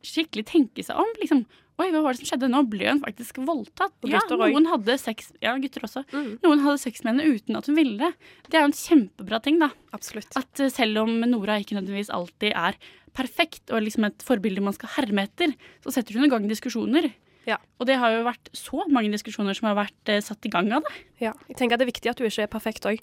skikkelig 0.06 0.46
tenke 0.50 0.86
seg 0.86 1.00
om, 1.00 1.18
liksom 1.22 1.46
Oi, 1.80 1.86
hva 1.94 2.02
var 2.04 2.12
det 2.12 2.20
som 2.20 2.28
skjedde? 2.28 2.50
Nå 2.52 2.60
ble 2.68 2.90
hun 2.90 3.00
faktisk 3.00 3.38
voldtatt. 3.48 3.94
Ja, 4.12 4.20
noen 4.36 4.66
hadde 4.68 4.98
sex 5.00 5.30
Ja, 5.40 5.54
gutter 5.64 5.86
også. 5.88 6.04
Noen 6.12 6.60
hadde 6.66 6.82
sex 6.82 7.06
med 7.06 7.14
henne 7.14 7.38
uten 7.38 7.56
at 7.56 7.70
hun 7.72 7.78
ville 7.78 7.96
det. 8.02 8.10
Det 8.52 8.60
er 8.60 8.66
jo 8.66 8.72
en 8.74 8.76
kjempebra 8.76 9.40
ting, 9.46 9.62
da. 9.62 9.70
Absolutt. 9.96 10.28
At 10.36 10.60
eh, 10.60 10.74
selv 10.76 11.06
om 11.06 11.14
Nora 11.24 11.56
ikke 11.62 11.78
nødvendigvis 11.78 12.12
alltid 12.12 12.52
er 12.52 12.76
perfekt 13.16 13.72
og 13.72 13.86
liksom 13.86 14.10
et 14.10 14.28
forbilde 14.28 14.64
man 14.66 14.76
skal 14.76 14.92
herme 14.98 15.24
etter, 15.24 15.56
så 15.86 15.96
setter 15.96 16.20
hun 16.20 16.28
i 16.28 16.32
gang 16.34 16.52
diskusjoner. 16.52 17.14
Ja. 17.48 17.58
Og 17.80 17.88
det 17.88 17.96
har 18.02 18.12
jo 18.12 18.28
vært 18.28 18.52
så 18.58 18.84
mange 18.92 19.14
diskusjoner 19.16 19.56
som 19.56 19.72
har 19.72 19.80
vært 19.80 20.12
eh, 20.12 20.20
satt 20.26 20.44
i 20.46 20.52
gang 20.52 20.68
av 20.76 20.84
det. 20.84 20.96
Ja, 21.24 21.34
jeg 21.48 21.62
tenker 21.62 21.80
at 21.80 21.82
det 21.82 21.88
er 21.88 21.94
viktig 21.94 22.12
at 22.12 22.20
du 22.20 22.28
ikke 22.28 22.44
er 22.44 22.52
perfekt 22.52 22.92
òg. 22.92 23.00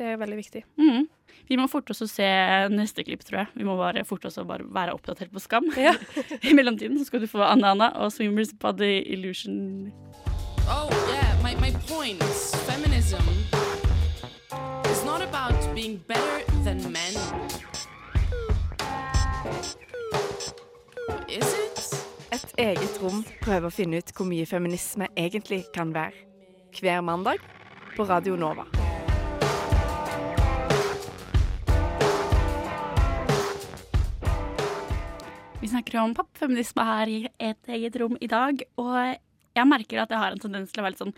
Det 0.00 0.06
er 0.08 0.16
veldig 0.16 0.36
viktig. 0.38 0.60
Mm. 0.80 1.02
Vi 1.50 1.56
må 1.60 1.66
forte 1.68 1.92
oss 1.92 2.00
å 2.00 2.06
se 2.08 2.26
neste 2.72 3.04
klipp, 3.04 3.20
tror 3.26 3.42
jeg. 3.42 3.48
Vi 3.60 3.66
må 3.68 3.74
bare 3.76 4.00
forte 4.08 4.30
oss 4.30 4.38
å 4.40 4.46
bare 4.48 4.64
være 4.64 4.94
oppdatert 4.96 5.28
på 5.28 5.42
Skam. 5.44 5.66
I 6.48 6.54
mellomtiden 6.56 6.96
så 6.96 7.04
skal 7.10 7.20
du 7.20 7.28
få 7.28 7.42
Anna 7.44 7.74
Anna 7.74 7.90
og 8.00 8.08
Swimmers 8.14 8.54
Body 8.56 9.02
Illusion. 9.12 9.92
Oh, 10.72 10.88
yeah, 11.12 11.36
my, 11.44 11.52
my 11.60 11.68
point. 11.84 12.24
Feminism 12.64 13.20
is 14.88 15.04
not 15.04 15.20
about 15.20 15.68
being 15.74 16.00
better 16.08 16.48
than 16.64 16.80
men. 16.88 17.12
Is 21.28 21.44
it? 21.44 21.84
Et 22.32 22.54
eget 22.70 23.02
rom 23.04 23.20
prøver 23.44 23.68
å 23.68 23.74
finne 23.82 24.00
ut 24.00 24.16
hvor 24.16 24.32
mye 24.32 24.48
feminisme 24.48 25.12
egentlig 25.12 25.66
kan 25.76 25.92
være. 25.92 26.24
Hver 26.80 27.04
mandag 27.04 27.44
på 27.98 28.08
Radio 28.08 28.40
Nova. 28.40 28.79
Vi 35.60 35.68
snakker 35.68 35.98
om 36.00 36.14
pappfeminisme 36.16 36.84
her 36.88 37.10
i 37.12 37.18
et 37.36 37.68
eget 37.68 37.96
rom 38.00 38.14
i 38.16 38.28
dag. 38.30 38.62
Og 38.80 38.94
jeg 39.56 39.68
merker 39.68 40.00
at 40.00 40.12
jeg 40.14 40.20
har 40.22 40.32
en 40.32 40.40
tendens 40.40 40.70
til 40.72 40.80
å 40.80 40.84
være 40.86 40.94
litt 40.94 41.02
sånn 41.02 41.12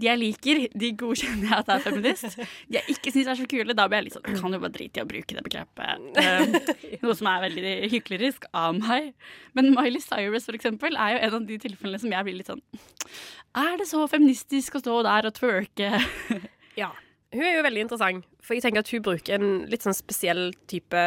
De 0.00 0.08
jeg 0.08 0.18
liker, 0.18 0.60
de 0.72 0.88
godkjenner 0.98 1.44
jeg 1.46 1.58
at 1.60 1.68
jeg 1.70 1.76
er 1.76 1.84
feminist. 1.84 2.38
De 2.66 2.78
jeg 2.78 2.96
ikke 2.96 3.12
syns 3.14 3.28
er 3.30 3.38
så 3.38 3.46
kule, 3.52 3.76
da 3.76 3.84
blir 3.86 4.00
jeg 4.00 4.08
litt 4.08 4.16
sånn 4.16 4.40
Kan 4.40 4.56
jo 4.56 4.60
bare 4.64 4.74
drite 4.74 4.98
i 4.98 5.04
å 5.04 5.10
bruke 5.10 5.36
det 5.36 5.44
begrepet. 5.46 6.08
Eh, 6.24 6.96
noe 7.04 7.14
som 7.14 7.28
er 7.30 7.44
veldig 7.44 7.74
hyklerisk 7.92 8.48
av 8.50 8.74
meg. 8.80 9.12
Men 9.54 9.70
Miley 9.76 10.02
Cyrus, 10.02 10.48
for 10.48 10.58
eksempel, 10.58 10.98
er 10.98 11.14
jo 11.14 11.20
en 11.28 11.36
av 11.38 11.46
de 11.52 11.60
tilfellene 11.62 12.02
som 12.02 12.16
jeg 12.16 12.26
blir 12.26 12.38
litt 12.40 12.50
sånn 12.50 12.64
Er 13.62 13.78
det 13.78 13.86
så 13.92 14.02
feministisk 14.10 14.74
å 14.74 14.82
stå 14.82 14.98
der 15.06 15.30
og 15.30 15.38
twerke? 15.38 15.92
Ja. 16.74 16.90
Hun 17.30 17.44
er 17.46 17.52
jo 17.60 17.62
veldig 17.62 17.84
interessant, 17.84 18.26
for 18.42 18.56
jeg 18.56 18.64
tenker 18.64 18.82
at 18.82 18.90
hun 18.90 19.02
bruker 19.06 19.36
en 19.36 19.68
litt 19.70 19.86
sånn 19.86 19.94
spesiell 19.94 20.48
type 20.70 20.98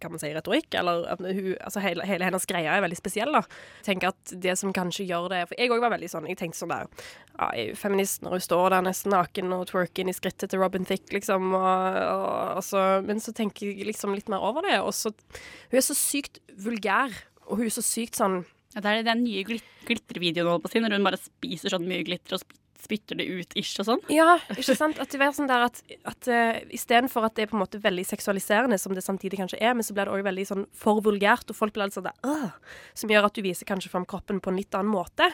kan 0.00 0.12
man 0.14 0.20
si 0.22 0.30
retorikk, 0.34 0.74
eller 0.80 1.04
at 1.12 1.20
hun, 1.20 1.50
altså 1.60 1.82
hele, 1.84 2.04
hele 2.08 2.24
hennes 2.28 2.46
greia 2.48 2.76
er 2.76 2.84
veldig 2.84 2.96
spesiell. 2.98 3.32
da. 3.34 3.42
Jeg 3.82 3.86
tenker 3.90 4.12
at 4.14 4.34
det 4.46 4.54
som 4.58 4.72
kanskje 4.72 5.06
gjør 5.08 5.28
det 5.32 5.42
For 5.50 5.58
jeg 5.60 5.70
òg 5.74 5.82
var 5.84 5.92
veldig 5.92 6.08
sånn 6.10 6.26
Jeg 6.30 6.38
tenkte 6.40 6.58
sånn 6.62 6.72
der 6.72 6.86
ja, 7.34 7.48
feminist 7.76 8.22
når 8.24 8.36
hun 8.38 8.44
står 8.46 8.70
der 8.74 8.86
nesten 8.86 9.12
naken 9.14 9.52
og 9.56 9.66
twerker 9.70 10.04
inn 10.04 10.12
i 10.12 10.16
skrittet 10.16 10.50
til 10.52 10.62
Robin 10.62 10.86
Thicke, 10.88 11.12
liksom. 11.16 11.52
Og, 11.56 12.00
og, 12.00 12.56
og 12.58 12.64
så, 12.64 12.82
men 13.04 13.20
så 13.20 13.34
tenker 13.36 13.68
jeg 13.72 13.86
liksom 13.90 14.14
litt 14.16 14.30
mer 14.32 14.44
over 14.44 14.64
det. 14.66 14.78
Og 14.80 14.94
så 14.96 15.12
Hun 15.12 15.78
er 15.80 15.84
så 15.84 15.96
sykt 15.98 16.40
vulgær, 16.56 17.12
og 17.48 17.58
hun 17.60 17.66
er 17.68 17.74
så 17.74 17.84
sykt 17.84 18.16
sånn 18.20 18.42
Ja, 18.74 18.80
det 18.82 18.90
er 18.90 19.06
den 19.12 19.24
nye 19.26 19.44
glit 19.46 19.64
glittervideoen 19.84 20.48
holdt 20.48 20.64
på 20.64 20.70
å 20.70 20.72
si, 20.72 20.80
når 20.80 20.94
hun 20.96 21.04
bare 21.04 21.18
spiser 21.20 21.74
sånn 21.74 21.84
mye 21.84 22.06
glitter 22.06 22.38
og 22.38 22.40
sp- 22.40 22.56
spytter 22.84 23.18
det 23.18 23.26
ut 23.26 23.56
ish 23.58 23.80
og 23.82 23.88
sånn. 23.88 24.04
Ja, 24.12 24.36
ikke 24.58 24.76
sant? 24.78 25.00
At 25.02 25.12
det 25.12 25.20
er 25.24 25.34
sånn 25.36 25.50
der 25.50 25.66
at, 25.66 25.80
at 26.06 26.30
uh, 26.30 26.60
Istedenfor 26.74 27.26
at 27.26 27.36
det 27.36 27.46
er 27.46 27.50
på 27.52 27.58
en 27.58 27.64
måte 27.64 27.80
veldig 27.82 28.06
seksualiserende, 28.08 28.78
som 28.80 28.94
det 28.96 29.04
samtidig 29.06 29.40
kanskje 29.40 29.60
er, 29.60 29.74
men 29.76 29.86
så 29.86 29.96
blir 29.96 30.08
det 30.08 30.16
òg 30.16 30.24
veldig 30.28 30.46
sånn 30.50 30.64
for 30.76 31.02
vulgært, 31.04 31.50
og 31.50 31.58
folk 31.58 31.74
blir 31.76 31.88
litt 31.88 31.98
sånn 31.98 32.08
der 32.08 32.16
«Åh», 32.28 32.54
Som 32.94 33.12
gjør 33.12 33.28
at 33.28 33.36
du 33.36 33.44
viser 33.44 33.68
kanskje 33.68 33.92
fram 33.92 34.06
kroppen 34.08 34.40
på 34.42 34.52
en 34.52 34.60
litt 34.60 34.74
annen 34.76 34.92
måte. 34.92 35.28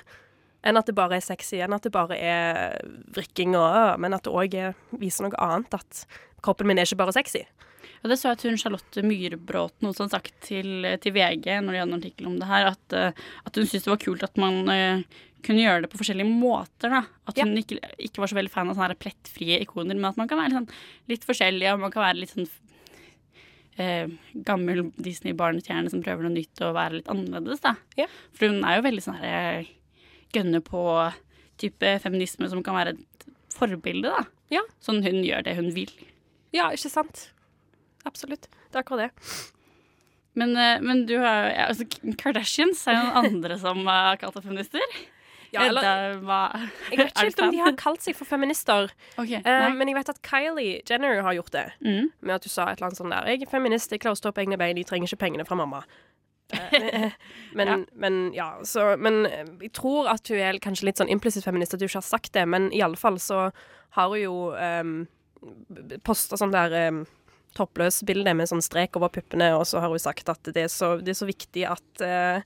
Enn 0.66 0.76
at 0.76 0.88
det 0.88 0.96
bare 0.96 1.16
er 1.16 1.24
sexy, 1.24 1.60
enn 1.64 1.72
at 1.72 1.86
det 1.86 1.92
bare 1.94 2.18
er 2.20 2.80
vrikking 3.14 3.54
og 3.56 3.64
øh, 3.64 3.94
Men 4.02 4.16
at 4.16 4.26
det 4.26 4.34
òg 4.34 4.56
viser 5.00 5.24
noe 5.24 5.40
annet. 5.40 5.78
At 5.78 6.04
kroppen 6.44 6.68
min 6.68 6.80
er 6.80 6.88
ikke 6.88 7.00
bare 7.00 7.16
sexy. 7.16 7.46
Ja, 8.00 8.08
det 8.08 8.16
så 8.16 8.30
jeg 8.30 8.38
at 8.38 8.44
hun 8.48 8.58
Charlotte 8.60 9.02
Myhrbråten 9.04 9.88
også 9.88 10.06
har 10.06 10.12
sagt 10.14 10.36
til, 10.44 10.86
til 11.04 11.12
VG 11.12 11.58
når 11.60 11.74
de 11.74 11.80
hadde 11.80 11.90
en 11.90 11.98
artikkel 11.98 12.30
om 12.30 12.38
det 12.40 12.48
her, 12.48 12.70
at, 12.72 12.96
eh, 12.96 13.26
at 13.44 13.56
hun 13.56 13.68
syntes 13.68 13.84
det 13.84 13.92
var 13.92 14.00
kult 14.00 14.24
at 14.24 14.40
man 14.40 14.72
eh, 14.72 15.02
kunne 15.44 15.62
gjøre 15.62 15.84
det 15.84 15.90
på 15.92 16.00
forskjellige 16.00 16.30
måter. 16.30 16.92
da. 16.92 17.02
At 17.30 17.38
hun 17.40 17.54
ikke, 17.60 17.78
ikke 17.98 18.22
var 18.22 18.32
så 18.32 18.38
veldig 18.38 18.52
fan 18.52 18.70
av 18.70 18.78
sånne 18.78 18.98
plettfrie 19.00 19.60
ikoner, 19.64 19.96
men 19.98 20.10
at 20.10 20.20
man 20.20 20.30
kan 20.30 20.40
være 20.40 20.58
sånn, 20.58 20.68
litt 21.12 21.26
forskjellig, 21.28 21.68
og 21.72 21.84
man 21.84 21.94
kan 21.94 22.04
være 22.06 22.20
litt 22.22 22.34
sånn 22.34 22.48
eh, 23.80 24.12
gammel 24.46 24.86
Disney-barnestjerne 25.00 25.92
som 25.92 26.04
prøver 26.04 26.26
noe 26.26 26.36
nytt 26.36 26.64
og 26.66 26.76
være 26.78 27.00
litt 27.00 27.12
annerledes. 27.12 27.62
da. 27.64 27.76
For 28.36 28.50
hun 28.50 28.64
er 28.64 28.78
jo 28.78 28.86
veldig 28.88 29.06
sånn 29.06 29.20
her 29.20 29.60
eh, 29.60 29.72
gønne 30.34 30.62
på 30.64 30.82
type 31.60 31.96
feminisme 32.02 32.48
som 32.50 32.64
kan 32.64 32.78
være 32.78 32.96
et 32.96 33.30
forbilde, 33.54 34.10
da. 34.10 34.24
Ja. 34.50 34.64
Sånn 34.82 35.02
hun 35.04 35.22
gjør 35.26 35.44
det 35.46 35.56
hun 35.58 35.70
vil. 35.76 35.92
Ja, 36.56 36.70
ikke 36.74 36.90
sant? 36.90 37.28
Absolutt. 38.08 38.48
Det 38.70 38.78
er 38.78 38.82
akkurat 38.82 39.10
det. 39.10 39.30
Men, 40.38 40.56
eh, 40.56 40.80
men 40.80 41.06
du 41.06 41.16
har 41.18 41.48
ja, 41.50 41.68
altså, 41.68 41.86
Kardashians 42.18 42.82
er 42.88 42.96
jo 42.96 43.06
noen 43.08 43.30
andre 43.30 43.58
som 43.60 43.82
har 43.86 44.20
kalt 44.20 44.38
feminister. 44.40 44.82
Ja, 45.52 45.64
eller- 45.66 45.82
Edda, 45.82 46.20
hva, 46.22 46.40
Jeg 46.90 46.98
vet 46.98 47.08
ikke 47.10 47.24
helt 47.24 47.40
om 47.40 47.50
de 47.50 47.58
har 47.58 47.72
kalt 47.80 48.02
seg 48.02 48.14
for 48.16 48.24
feminister. 48.24 48.90
okay, 49.18 49.40
uh, 49.44 49.70
men 49.74 49.88
jeg 49.88 49.96
vet 49.96 50.08
at 50.12 50.20
Kylie 50.22 50.82
Jenner 50.88 51.22
har 51.22 51.34
gjort 51.34 51.50
det. 51.52 51.72
Mm. 51.84 52.12
Med 52.20 52.34
at 52.34 52.42
du 52.42 52.48
sa 52.48 52.68
et 52.68 52.78
eller 52.78 52.90
annet 52.90 52.98
sånn 53.00 53.10
der 53.10 53.26
'Jeg 53.26 53.42
er 53.42 53.50
feminist, 53.50 53.90
jeg 53.90 54.00
klarer 54.00 54.14
å 54.14 54.22
stå 54.22 54.32
på 54.32 54.42
egne 54.46 54.56
bein, 54.58 54.76
de 54.76 54.84
trenger 54.84 55.08
ikke 55.08 55.18
pengene 55.26 55.46
fra 55.46 55.56
mamma'. 55.56 55.82
Eh, 56.52 57.10
men, 57.54 57.66
Ja. 57.68 57.76
men 57.94 58.32
ja, 58.34 58.58
så 58.62 58.96
Men 58.98 59.26
eh, 59.26 59.44
jeg 59.60 59.72
tror 59.72 60.08
at 60.08 60.26
hun 60.28 60.38
er 60.38 60.58
kanskje 60.58 60.84
litt 60.84 60.96
sånn 60.98 61.08
implisitt 61.10 61.44
feminist, 61.44 61.74
at 61.74 61.80
hun 61.80 61.88
ikke 61.88 62.02
har 62.02 62.02
sagt 62.02 62.32
det. 62.32 62.46
Men 62.48 62.72
i 62.72 62.80
alle 62.82 62.96
fall 62.96 63.18
så 63.18 63.52
har 63.90 64.08
hun 64.08 64.18
jo 64.20 64.54
um, 64.54 65.08
posta 66.04 66.36
sånn 66.36 66.52
der 66.52 66.88
um, 66.88 67.06
toppløs 67.56 68.02
bilde 68.06 68.34
med 68.34 68.46
sånn 68.50 68.62
strek 68.62 68.96
over 68.96 69.08
puppene, 69.08 69.52
og 69.58 69.64
så 69.66 69.80
har 69.82 69.88
hun 69.90 69.98
sagt 69.98 70.28
at 70.28 70.42
det 70.54 70.64
er 70.66 70.68
så, 70.68 70.96
det 71.02 71.08
er 71.14 71.18
så 71.18 71.26
viktig 71.26 71.64
at 71.66 72.00
eh, 72.06 72.42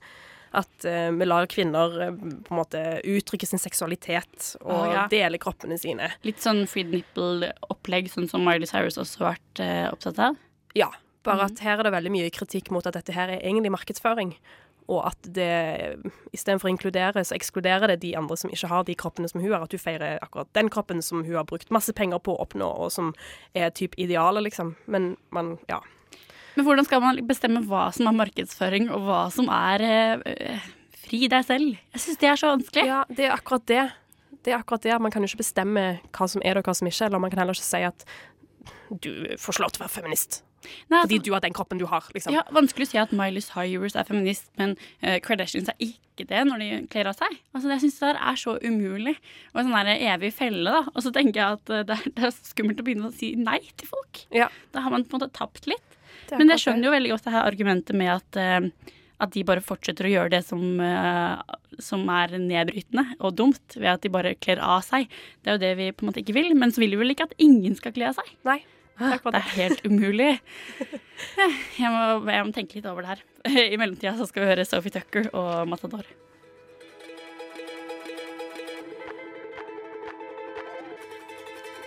at 0.55 0.87
eh, 0.87 1.09
vi 1.15 1.27
lar 1.27 1.47
kvinner 1.51 1.95
eh, 2.07 2.11
på 2.15 2.53
en 2.53 2.59
måte 2.59 2.81
uttrykke 3.03 3.47
sin 3.49 3.61
seksualitet 3.61 4.55
og 4.63 4.73
Å, 4.75 4.81
ja. 4.91 5.05
dele 5.11 5.39
kroppene 5.41 5.77
sine. 5.81 6.11
Litt 6.27 6.43
sånn 6.43 6.65
free 6.71 6.87
nipple-opplegg, 6.89 8.11
sånn 8.11 8.29
som 8.31 8.45
Miley 8.45 8.69
Cyrus 8.69 8.99
også 9.01 9.23
har 9.23 9.35
vært 9.35 9.63
eh, 9.63 9.87
opptatt 9.91 10.21
av. 10.29 10.39
Ja, 10.75 10.91
bare 11.25 11.49
at 11.49 11.63
her 11.65 11.79
er 11.79 11.87
det 11.87 11.95
veldig 11.95 12.13
mye 12.13 12.33
kritikk 12.33 12.71
mot 12.73 12.85
at 12.87 12.97
dette 12.97 13.15
her 13.15 13.31
er 13.33 13.41
egentlig 13.41 13.73
markedsføring. 13.75 14.35
Og 14.85 15.01
at 15.01 15.27
det 15.33 15.97
istedenfor 16.35 16.69
å 16.69 16.73
inkludere, 16.75 17.23
så 17.25 17.33
ekskluderer 17.37 17.89
det 17.89 18.03
de 18.03 18.11
andre 18.19 18.37
som 18.37 18.51
ikke 18.53 18.69
har 18.69 18.85
de 18.85 18.93
kroppene 18.99 19.29
som 19.31 19.41
hun 19.41 19.49
har. 19.49 19.65
At 19.65 19.73
hun 19.73 19.81
feirer 19.81 20.19
akkurat 20.21 20.51
den 20.57 20.69
kroppen 20.73 21.01
som 21.01 21.23
hun 21.25 21.39
har 21.39 21.47
brukt 21.49 21.73
masse 21.73 21.93
penger 21.97 22.21
på 22.21 22.35
å 22.35 22.43
oppnå, 22.45 22.67
og 22.85 22.93
som 22.93 23.13
er 23.57 23.73
typ 23.73 23.97
idealet, 23.97 24.45
liksom. 24.51 24.75
Men 24.85 25.15
man, 25.33 25.55
ja. 25.71 25.81
Men 26.55 26.65
hvordan 26.67 26.87
skal 26.87 27.03
man 27.03 27.19
bestemme 27.27 27.63
hva 27.67 27.89
som 27.95 28.07
er 28.09 28.17
markedsføring, 28.21 28.89
og 28.95 29.05
hva 29.07 29.21
som 29.33 29.49
er 29.51 29.83
eh, 29.85 30.69
fri 31.05 31.25
deg 31.31 31.45
selv? 31.47 31.75
Jeg 31.95 32.03
syns 32.05 32.21
det 32.21 32.31
er 32.31 32.41
så 32.41 32.53
vanskelig. 32.53 32.87
Ja, 32.89 33.03
det 33.11 33.27
er 33.27 33.35
akkurat 33.35 33.67
det. 33.71 33.83
Det 34.45 34.53
er 34.53 34.59
akkurat 34.61 34.85
det. 34.85 34.95
Man 35.01 35.11
kan 35.13 35.25
jo 35.25 35.31
ikke 35.31 35.43
bestemme 35.43 35.85
hva 36.15 36.29
som 36.31 36.43
er 36.45 36.55
det, 36.55 36.63
og 36.63 36.69
hva 36.71 36.77
som 36.77 36.89
ikke. 36.89 37.09
Eller 37.09 37.21
man 37.21 37.33
kan 37.33 37.43
heller 37.43 37.57
ikke 37.57 37.67
si 37.67 37.83
at 37.85 38.07
du 38.89 39.11
får 39.41 39.55
ikke 39.55 39.63
lov 39.65 39.73
til 39.73 39.81
å 39.81 39.85
være 39.85 39.95
feminist. 39.97 40.43
Nei, 40.89 41.01
Fordi 41.01 41.17
altså- 41.19 41.25
du 41.25 41.33
har 41.33 41.41
den 41.41 41.53
kroppen 41.53 41.77
du 41.77 41.85
har, 41.85 42.03
liksom. 42.13 42.33
Ja, 42.33 42.41
Vanskelig 42.51 42.87
å 42.87 42.89
si 42.89 42.97
at 42.97 43.11
Miley 43.11 43.41
Cyrus 43.41 43.95
er 43.95 44.03
feminist, 44.03 44.49
men 44.57 44.75
uh, 45.03 45.19
Kardashians 45.19 45.69
er 45.69 45.75
ikke 45.79 46.25
det 46.27 46.45
når 46.47 46.59
de 46.59 46.87
kler 46.87 47.07
av 47.07 47.15
seg. 47.15 47.37
Altså, 47.53 47.69
Jeg 47.69 47.81
syns 47.81 47.99
det 47.99 48.07
der 48.13 48.21
er 48.21 48.35
så 48.35 48.57
umulig. 48.63 49.15
Og 49.53 49.61
en 49.61 49.69
sånn 49.69 49.91
evig 49.93 50.33
felle. 50.33 50.63
da. 50.71 50.83
Og 50.95 51.03
så 51.03 51.11
tenker 51.13 51.35
jeg 51.41 51.59
at 51.59 51.69
eh, 51.69 51.83
det 51.83 51.97
er, 51.99 52.09
det 52.15 52.23
er 52.23 52.31
skummelt 52.31 52.79
å 52.79 52.85
begynne 52.87 53.09
å 53.09 53.13
si 53.13 53.35
nei 53.35 53.59
til 53.77 53.87
folk. 53.87 54.25
Ja. 54.31 54.49
Da 54.71 54.81
har 54.81 54.89
man 54.91 55.03
på 55.03 55.15
en 55.17 55.25
måte 55.25 55.33
tapt 55.33 55.67
litt. 55.67 55.99
Det 56.29 56.37
Men 56.39 56.53
jeg 56.53 56.63
skjønner 56.63 56.89
jo 56.89 56.93
veldig 56.95 57.11
godt 57.13 57.27
det 57.27 57.33
her 57.35 57.49
argumentet 57.49 57.97
med 57.99 58.11
at, 58.15 58.39
eh, 58.41 58.91
at 59.25 59.31
de 59.35 59.43
bare 59.47 59.63
fortsetter 59.63 60.07
å 60.07 60.13
gjøre 60.13 60.33
det 60.35 60.41
som, 60.47 60.63
eh, 60.81 61.57
som 61.79 62.05
er 62.09 62.37
nedbrytende 62.41 63.05
og 63.19 63.35
dumt, 63.39 63.77
ved 63.77 63.91
at 63.93 64.01
de 64.01 64.09
bare 64.13 64.35
kler 64.35 64.59
av 64.63 64.81
seg. 64.87 65.07
Det 65.43 65.51
er 65.51 65.57
jo 65.59 65.63
det 65.65 65.73
vi 65.77 65.91
på 65.91 66.03
en 66.05 66.11
måte 66.11 66.23
ikke 66.23 66.37
vil. 66.37 66.53
Men 66.55 66.71
så 66.75 66.83
vil 66.83 66.95
vi 66.95 67.03
vel 67.03 67.15
ikke 67.15 67.29
at 67.29 67.37
ingen 67.39 67.75
skal 67.77 67.95
kle 67.95 68.09
av 68.11 68.19
seg? 68.19 68.31
Nei. 68.47 68.59
Ah, 68.95 69.17
Det 69.19 69.35
er 69.35 69.49
helt 69.57 69.81
umulig. 69.83 70.39
Jeg 71.75 71.89
må, 71.91 72.03
jeg 72.31 72.45
må 72.47 72.53
tenke 72.55 72.77
litt 72.77 72.85
over 72.87 73.03
det 73.03 73.17
her. 73.17 73.23
I 73.73 73.79
mellomtida 73.79 74.15
så 74.15 74.27
skal 74.27 74.45
vi 74.45 74.51
høre 74.53 74.65
Sophie 74.67 74.93
Tucker 74.93 75.27
og 75.35 75.67
Matador. 75.67 76.07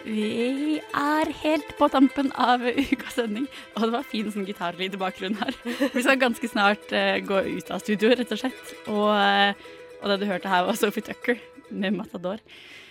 Vi 0.09 0.79
er 0.81 1.31
helt 1.43 1.73
på 1.77 1.89
tampen 1.93 2.31
av 2.41 2.63
ukas 2.65 3.19
sending, 3.19 3.45
og 3.75 3.83
det 3.83 3.93
var 3.93 4.07
fin 4.09 4.31
sånn 4.33 4.47
gitarlyd 4.49 4.97
i 4.97 5.01
bakgrunnen 5.01 5.37
her. 5.43 5.59
Vi 5.93 6.05
skal 6.05 6.21
ganske 6.21 6.49
snart 6.49 6.95
uh, 6.97 7.19
gå 7.21 7.43
ut 7.59 7.73
av 7.75 7.83
studio, 7.83 8.15
rett 8.17 8.33
og 8.33 8.41
slett. 8.41 8.73
Og, 8.89 9.11
uh, 9.13 9.53
og 10.01 10.13
det 10.13 10.21
du 10.23 10.27
hørte 10.31 10.49
her, 10.49 10.65
var 10.65 10.79
Sophie 10.81 11.05
Tucker 11.05 11.37
med 11.69 11.99
Matador. 11.99 12.41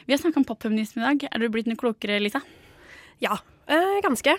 Vi 0.06 0.14
har 0.14 0.22
snakka 0.22 0.44
om 0.44 0.46
popfeminisme 0.48 1.02
i 1.02 1.08
dag. 1.08 1.26
Er 1.32 1.42
du 1.42 1.50
blitt 1.52 1.70
noe 1.72 1.80
klokere, 1.80 2.20
Lisa? 2.22 2.44
Ja, 3.24 3.40
øh, 3.66 3.98
ganske. 4.06 4.38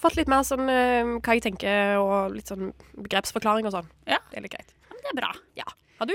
Fått 0.00 0.14
litt 0.14 0.30
mer 0.30 0.46
sånn 0.46 0.70
øh, 0.70 1.16
hva 1.18 1.34
jeg 1.34 1.42
tenker, 1.48 1.98
og 1.98 2.36
litt 2.36 2.48
sånn 2.52 2.70
begrepsforklaring 2.94 3.66
og 3.66 3.74
sånn. 3.74 3.90
Ja. 4.06 4.22
Det 4.30 4.38
er 4.38 4.46
litt 4.46 4.54
greit. 4.54 4.70
Men 4.94 5.02
det 5.02 5.10
er 5.10 5.18
bra. 5.18 5.32
Ja. 5.58 5.66
Har 5.98 6.10
du? 6.10 6.14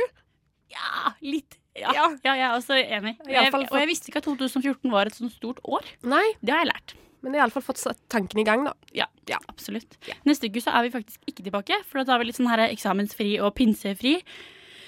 Ja, 0.72 1.12
litt. 1.20 1.60
Ja, 1.80 1.92
Ja. 1.96 2.06
ja 2.24 2.34
jeg 2.36 2.46
er 2.50 2.56
også 2.58 2.78
enig. 2.84 3.16
I 3.28 3.34
Jeg, 3.38 3.52
fall 3.54 3.66
og 3.70 3.80
jeg 3.80 3.88
visste 3.88 4.10
ikke 4.12 4.22
at 4.24 4.30
2014 4.30 4.92
var 4.92 5.06
et 5.10 5.16
sånt 5.18 5.34
stort 5.36 5.60
år. 5.64 5.84
Nei. 6.04 6.26
Det 6.42 6.54
har 6.54 6.66
jeg 6.66 6.74
lært. 6.74 6.94
Men 7.22 7.34
det 7.34 7.40
har 7.42 7.48
iallfall 7.48 7.66
fått 7.66 7.82
tanken 8.14 8.40
i 8.40 8.46
gang, 8.46 8.64
da. 8.68 8.74
Ja, 8.94 9.08
absolutt. 9.50 9.98
Neste 10.26 10.48
uke 10.48 10.62
så 10.64 10.72
er 10.78 10.86
vi 10.86 10.94
faktisk 10.94 11.20
ikke 11.28 11.44
tilbake, 11.44 11.74
for 11.90 12.00
da 12.00 12.06
tar 12.06 12.20
vi 12.22 12.26
litt 12.30 12.38
sånn 12.38 12.48
her 12.48 12.62
eksamensfri 12.70 13.40
og 13.44 13.56
pinsefri. 13.58 14.22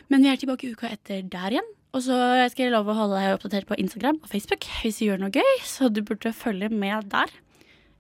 Men 0.10 0.24
vi 0.24 0.30
er 0.32 0.38
tilbake 0.38 0.70
uka 0.72 0.88
etter 0.94 1.22
der 1.28 1.58
igjen. 1.58 1.68
Og 1.92 2.04
så 2.06 2.14
skal 2.54 2.68
jeg 2.68 2.72
love 2.76 2.94
å 2.94 2.98
holde 3.00 3.18
deg 3.18 3.34
oppdatert 3.34 3.66
på 3.66 3.78
Instagram 3.82 4.20
og 4.22 4.30
Facebook 4.30 4.62
hvis 4.84 5.00
vi 5.02 5.08
gjør 5.10 5.24
noe 5.24 5.34
gøy, 5.34 5.52
så 5.66 5.90
du 5.92 6.04
burde 6.06 6.30
følge 6.38 6.70
med 6.70 7.10
der. 7.10 7.34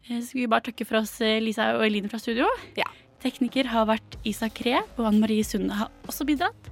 Eh, 0.07 0.19
Så 0.21 0.29
skal 0.29 0.41
vi 0.43 0.47
bare 0.47 0.61
takke 0.69 0.85
for 0.85 1.01
oss, 1.01 1.19
eh, 1.21 1.39
Lisa 1.41 1.71
og 1.75 1.81
Eline 1.87 2.07
fra 2.07 2.19
studio. 2.21 2.45
Ja. 2.77 2.85
Tekniker 3.19 3.65
har 3.65 3.85
vært 3.89 4.15
Isak 4.23 4.61
Ree, 4.63 4.79
og 4.97 5.05
Anne 5.09 5.19
Marie 5.19 5.43
Sunde 5.43 5.73
har 5.73 5.89
også 6.07 6.23
bidratt. 6.25 6.69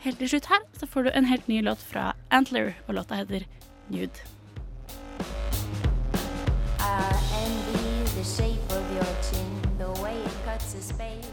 Helt 0.00 0.18
til 0.18 0.28
slutt 0.32 0.46
her 0.48 0.62
så 0.80 0.86
får 0.88 1.02
du 1.02 1.10
en 1.14 1.26
helt 1.28 1.48
ny 1.48 1.60
låt 1.62 1.82
fra 1.84 2.12
Antler, 2.30 2.72
og 2.88 2.94
låta 2.94 3.14
heter 3.14 3.44
Nude. 3.88 4.24
I 6.80 7.12
envy 7.44 8.04
the 8.16 8.24
shape 8.24 8.72
of 8.72 8.84
your 8.96 9.12
chin, 9.22 9.76
the 9.78 10.02
way 10.02 10.16
it 10.16 10.36
cuts 10.44 10.74
a 10.74 10.82
space 10.82 11.29